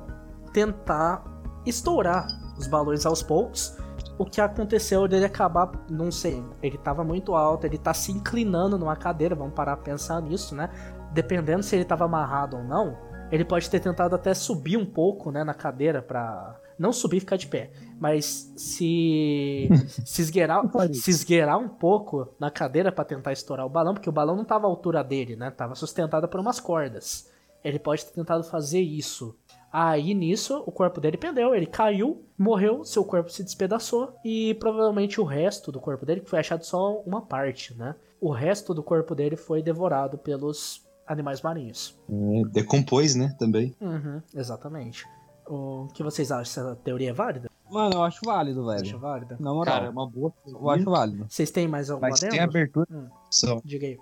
[0.53, 1.23] tentar
[1.66, 2.27] estourar
[2.59, 3.77] os balões aos poucos.
[4.16, 8.77] O que aconteceu dele acabar, não sei, ele tava muito alto, ele tá se inclinando
[8.77, 10.71] numa cadeira, vamos parar pra pensar nisso, né?
[11.12, 12.97] Dependendo se ele tava amarrado ou não,
[13.31, 16.59] ele pode ter tentado até subir um pouco, né, na cadeira pra.
[16.79, 19.68] Não subir e ficar de pé, mas se.
[20.05, 20.62] se esgueirar,
[20.93, 24.45] se esgueirar um pouco na cadeira pra tentar estourar o balão, porque o balão não
[24.45, 25.51] tava à altura dele, né?
[25.51, 27.29] Tava sustentado por umas cordas.
[27.64, 29.37] Ele pode ter tentado fazer isso.
[29.72, 35.20] Aí nisso, o corpo dele pendeu, ele caiu, morreu, seu corpo se despedaçou e provavelmente
[35.20, 37.95] o resto do corpo dele, que foi achado só uma parte, né?
[38.20, 41.99] O resto do corpo dele foi devorado pelos animais marinhos.
[42.09, 43.35] É, decompôs, né?
[43.39, 43.75] Também.
[43.81, 45.05] Uhum, exatamente.
[45.47, 46.43] O que vocês acham?
[46.71, 47.51] Essa teoria é válida?
[47.71, 48.99] Mano, eu acho válido, velho.
[48.99, 49.37] válida?
[49.41, 50.33] Na moral, Cara, é uma boa.
[50.47, 51.27] eu acho válido.
[51.29, 53.07] Vocês têm mais alguma Mas tem abertura Hum.
[53.09, 53.63] pra discussão.
[53.65, 53.99] Diga aí.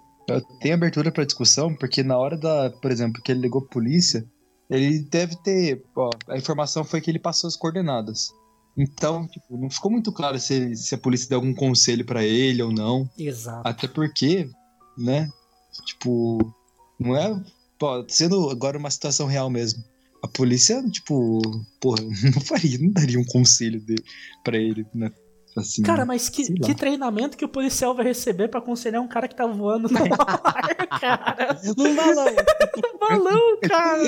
[0.61, 4.25] Tem abertura pra discussão, porque na hora da, por exemplo, que ele ligou polícia,
[4.69, 5.85] ele deve ter.
[5.95, 8.29] Ó, a informação foi que ele passou as coordenadas.
[8.77, 12.61] Então, tipo, não ficou muito claro se, se a polícia deu algum conselho pra ele
[12.63, 13.09] ou não.
[13.17, 13.67] Exato.
[13.67, 14.51] Até porque,
[14.99, 15.29] né?
[15.87, 16.39] Tipo,
[16.99, 17.43] não é.
[17.79, 19.83] Pô, sendo agora uma situação real mesmo.
[20.23, 21.41] A polícia, tipo,
[21.81, 22.03] porra,
[22.35, 23.97] não faria, não daria um conselho de,
[24.43, 25.11] pra ele, né?
[25.57, 29.27] Assim, Cara, mas que, que treinamento que o policial vai receber pra aconselhar um cara
[29.27, 29.99] que tá voando no
[30.45, 31.59] ar, cara?
[31.75, 32.27] Num balão.
[33.01, 34.03] balão, cara.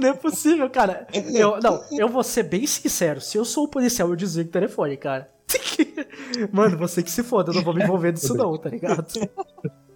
[0.00, 1.06] Não é possível, cara.
[1.12, 3.20] Eu, não, eu vou ser bem sincero.
[3.20, 5.30] Se eu sou o policial, eu desligo o telefone, cara.
[6.50, 9.06] Mano, você que se foda, eu não vou me envolver nisso não, tá ligado?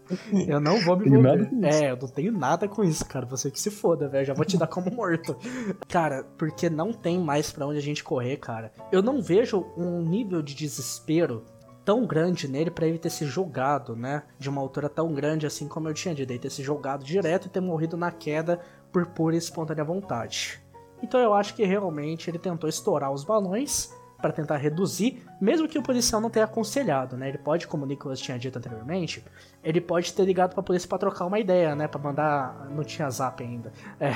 [0.46, 1.48] Eu não vou me envolver.
[1.62, 3.26] É, eu não tenho nada com isso, cara.
[3.26, 4.24] Você que se foda, velho.
[4.24, 5.36] Já vou te dar como morto.
[5.88, 8.72] Cara, porque não tem mais pra onde a gente correr, cara.
[8.90, 11.44] Eu não vejo um nível de desespero
[11.84, 14.22] tão grande nele pra ele ter se jogado, né?
[14.38, 16.30] De uma altura tão grande assim como eu tinha dito.
[16.30, 20.60] Ele ter se jogado direto e ter morrido na queda por pura e espontânea vontade.
[21.02, 23.92] Então eu acho que realmente ele tentou estourar os balões
[24.22, 27.28] pra tentar reduzir, mesmo que o policial não tenha aconselhado, né?
[27.28, 29.22] Ele pode, como o Nicholas tinha dito anteriormente,
[29.62, 31.88] ele pode ter ligado pra polícia pra trocar uma ideia, né?
[31.88, 32.68] Pra mandar.
[32.70, 33.72] Não tinha zap ainda.
[34.00, 34.12] É,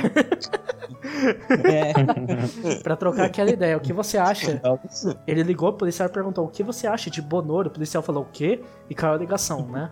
[1.64, 2.76] É.
[2.82, 3.76] pra trocar aquela ideia.
[3.76, 4.60] O que você acha?
[5.26, 7.68] Ele ligou, o policial perguntou: o que você acha de Bonoro?
[7.68, 8.62] O policial falou o quê?
[8.88, 9.90] E caiu a ligação, né?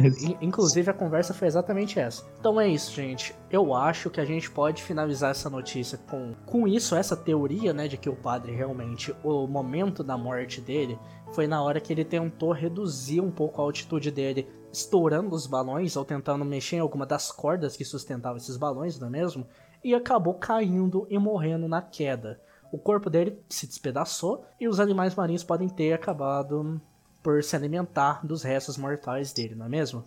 [0.00, 2.24] In- Inclusive a conversa foi exatamente essa.
[2.40, 3.34] Então é isso, gente.
[3.50, 7.86] Eu acho que a gente pode finalizar essa notícia com, com isso, essa teoria, né,
[7.88, 10.98] de que o padre realmente, o momento da morte dele
[11.32, 15.96] foi na hora que ele tentou reduzir um pouco a altitude dele, estourando os balões
[15.96, 19.46] ou tentando mexer em alguma das cordas que sustentavam esses balões, não é mesmo?
[19.82, 22.40] E acabou caindo e morrendo na queda.
[22.72, 26.80] O corpo dele se despedaçou e os animais marinhos podem ter acabado
[27.24, 30.04] por se alimentar dos restos mortais dele, não é mesmo?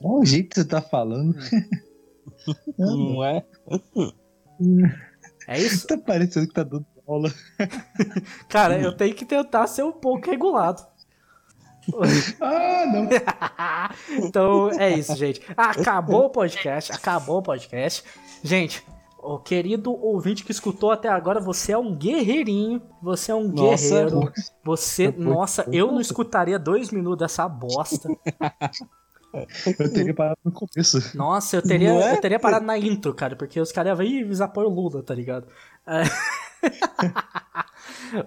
[0.00, 1.34] Olha o jeito que você tá falando.
[2.78, 3.42] Não é?
[5.46, 5.86] É isso?
[5.86, 7.30] Tá parecendo que tá dando aula.
[8.48, 10.82] Cara, eu tenho que tentar ser um pouco regulado.
[12.40, 13.08] Ah, não.
[14.24, 15.42] então é isso, gente.
[15.54, 16.92] Acabou o podcast.
[16.92, 18.02] Acabou o podcast.
[18.42, 18.82] Gente,
[19.24, 22.82] o querido ouvinte que escutou até agora, você é um guerreirinho.
[23.02, 23.88] Você é um Nossa.
[23.88, 24.32] guerreiro.
[24.64, 28.08] Você, nossa, eu não escutaria dois minutos dessa bosta.
[29.80, 31.16] Eu teria parado no começo.
[31.16, 32.12] Nossa, eu teria, é?
[32.12, 35.12] eu teria parado na intro, cara, porque os caras iam, eles apoiam o Lula, tá
[35.12, 35.48] ligado?
[35.84, 36.04] É.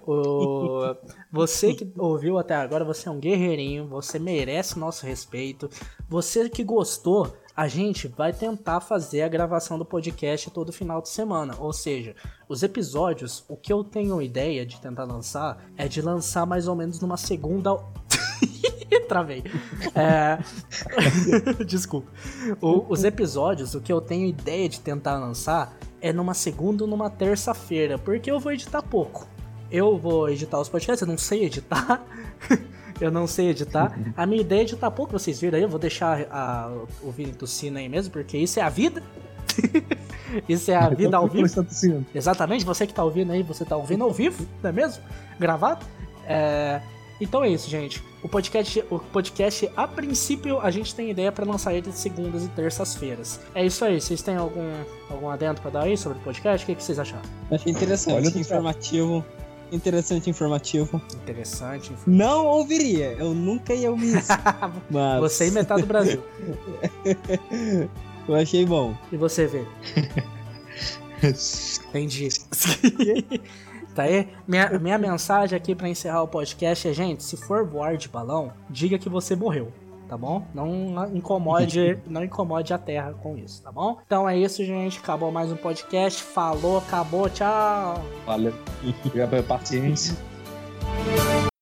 [0.06, 0.94] O...
[1.32, 5.70] Você que ouviu até agora, você é um guerreirinho, você merece nosso respeito.
[6.08, 11.08] Você que gostou, a gente vai tentar fazer a gravação do podcast todo final de
[11.08, 11.56] semana.
[11.58, 12.14] Ou seja,
[12.48, 16.76] os episódios, o que eu tenho ideia de tentar lançar é de lançar mais ou
[16.76, 17.76] menos numa segunda.
[19.08, 19.42] Travei.
[19.92, 20.38] É...
[21.66, 22.12] Desculpa.
[22.60, 26.88] O- os episódios, o que eu tenho ideia de tentar lançar é numa segunda ou
[26.88, 29.26] numa terça-feira, porque eu vou editar pouco.
[29.68, 32.06] Eu vou editar os podcasts, eu não sei editar.
[33.00, 33.98] eu não sei editar.
[34.16, 35.62] A minha ideia é editar pouco, vocês viram aí.
[35.62, 36.72] Eu vou deixar a-
[37.02, 39.02] o Vini tossindo aí mesmo, porque isso é a vida.
[40.48, 41.46] isso é a vida ao vivo.
[42.14, 45.02] Exatamente, você que tá ouvindo aí, você tá ouvindo ao vivo, não é mesmo?
[45.38, 45.84] Gravado?
[46.26, 46.80] É,
[47.20, 48.02] Então é isso, gente.
[48.22, 52.44] O podcast, o podcast, a princípio, a gente tem ideia pra lançar ele de segundas
[52.44, 53.40] e terças-feiras.
[53.54, 54.00] É isso aí.
[54.00, 54.70] Vocês têm algum,
[55.10, 56.64] algum adendo pra dar aí sobre o podcast?
[56.64, 57.22] O que, que vocês acharam?
[57.50, 59.24] Achei interessante, Olha do informativo.
[59.70, 61.00] Interessante, informativo.
[61.14, 61.92] Interessante.
[61.92, 64.32] inf- Não ouviria, eu nunca ia ouvir isso.
[64.90, 66.22] Mas Você e metade do Brasil.
[68.28, 68.94] eu achei bom.
[69.12, 69.64] E você vê?
[71.90, 72.28] Entendi.
[73.94, 74.28] tá aí?
[74.46, 78.52] Minha, minha mensagem aqui pra encerrar o podcast é, gente, se for voar de balão,
[78.70, 79.72] diga que você morreu.
[80.08, 80.42] Tá bom?
[80.54, 83.98] Não incomode, não incomode a Terra com isso, tá bom?
[84.06, 84.98] Então é isso, gente.
[84.98, 86.22] Acabou mais um podcast.
[86.22, 88.02] Falou, acabou, tchau.
[88.24, 88.54] Valeu.
[89.04, 90.16] Obrigado pela paciência.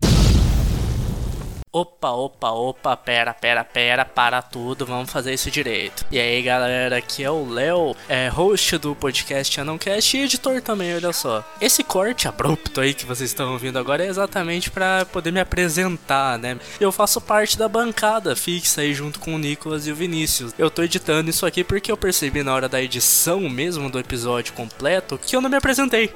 [1.79, 6.07] Opa, opa, opa, pera, pera, pera, para tudo, vamos fazer isso direito.
[6.11, 10.95] E aí, galera, aqui é o Léo, é host do podcast Anoncast e editor também,
[10.95, 11.45] olha só.
[11.61, 16.39] Esse corte abrupto aí que vocês estão ouvindo agora é exatamente pra poder me apresentar,
[16.39, 16.59] né?
[16.81, 20.55] Eu faço parte da bancada fixa aí junto com o Nicolas e o Vinícius.
[20.59, 24.55] Eu tô editando isso aqui porque eu percebi na hora da edição mesmo do episódio
[24.55, 26.11] completo que eu não me apresentei.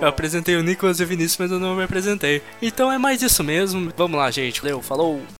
[0.00, 2.40] Eu apresentei o Nicolas e o Vinícius, mas eu não me apresentei.
[2.62, 3.92] Então é mais isso mesmo.
[3.94, 4.62] Vamos lá, gente.
[4.62, 5.35] Valeu, falou!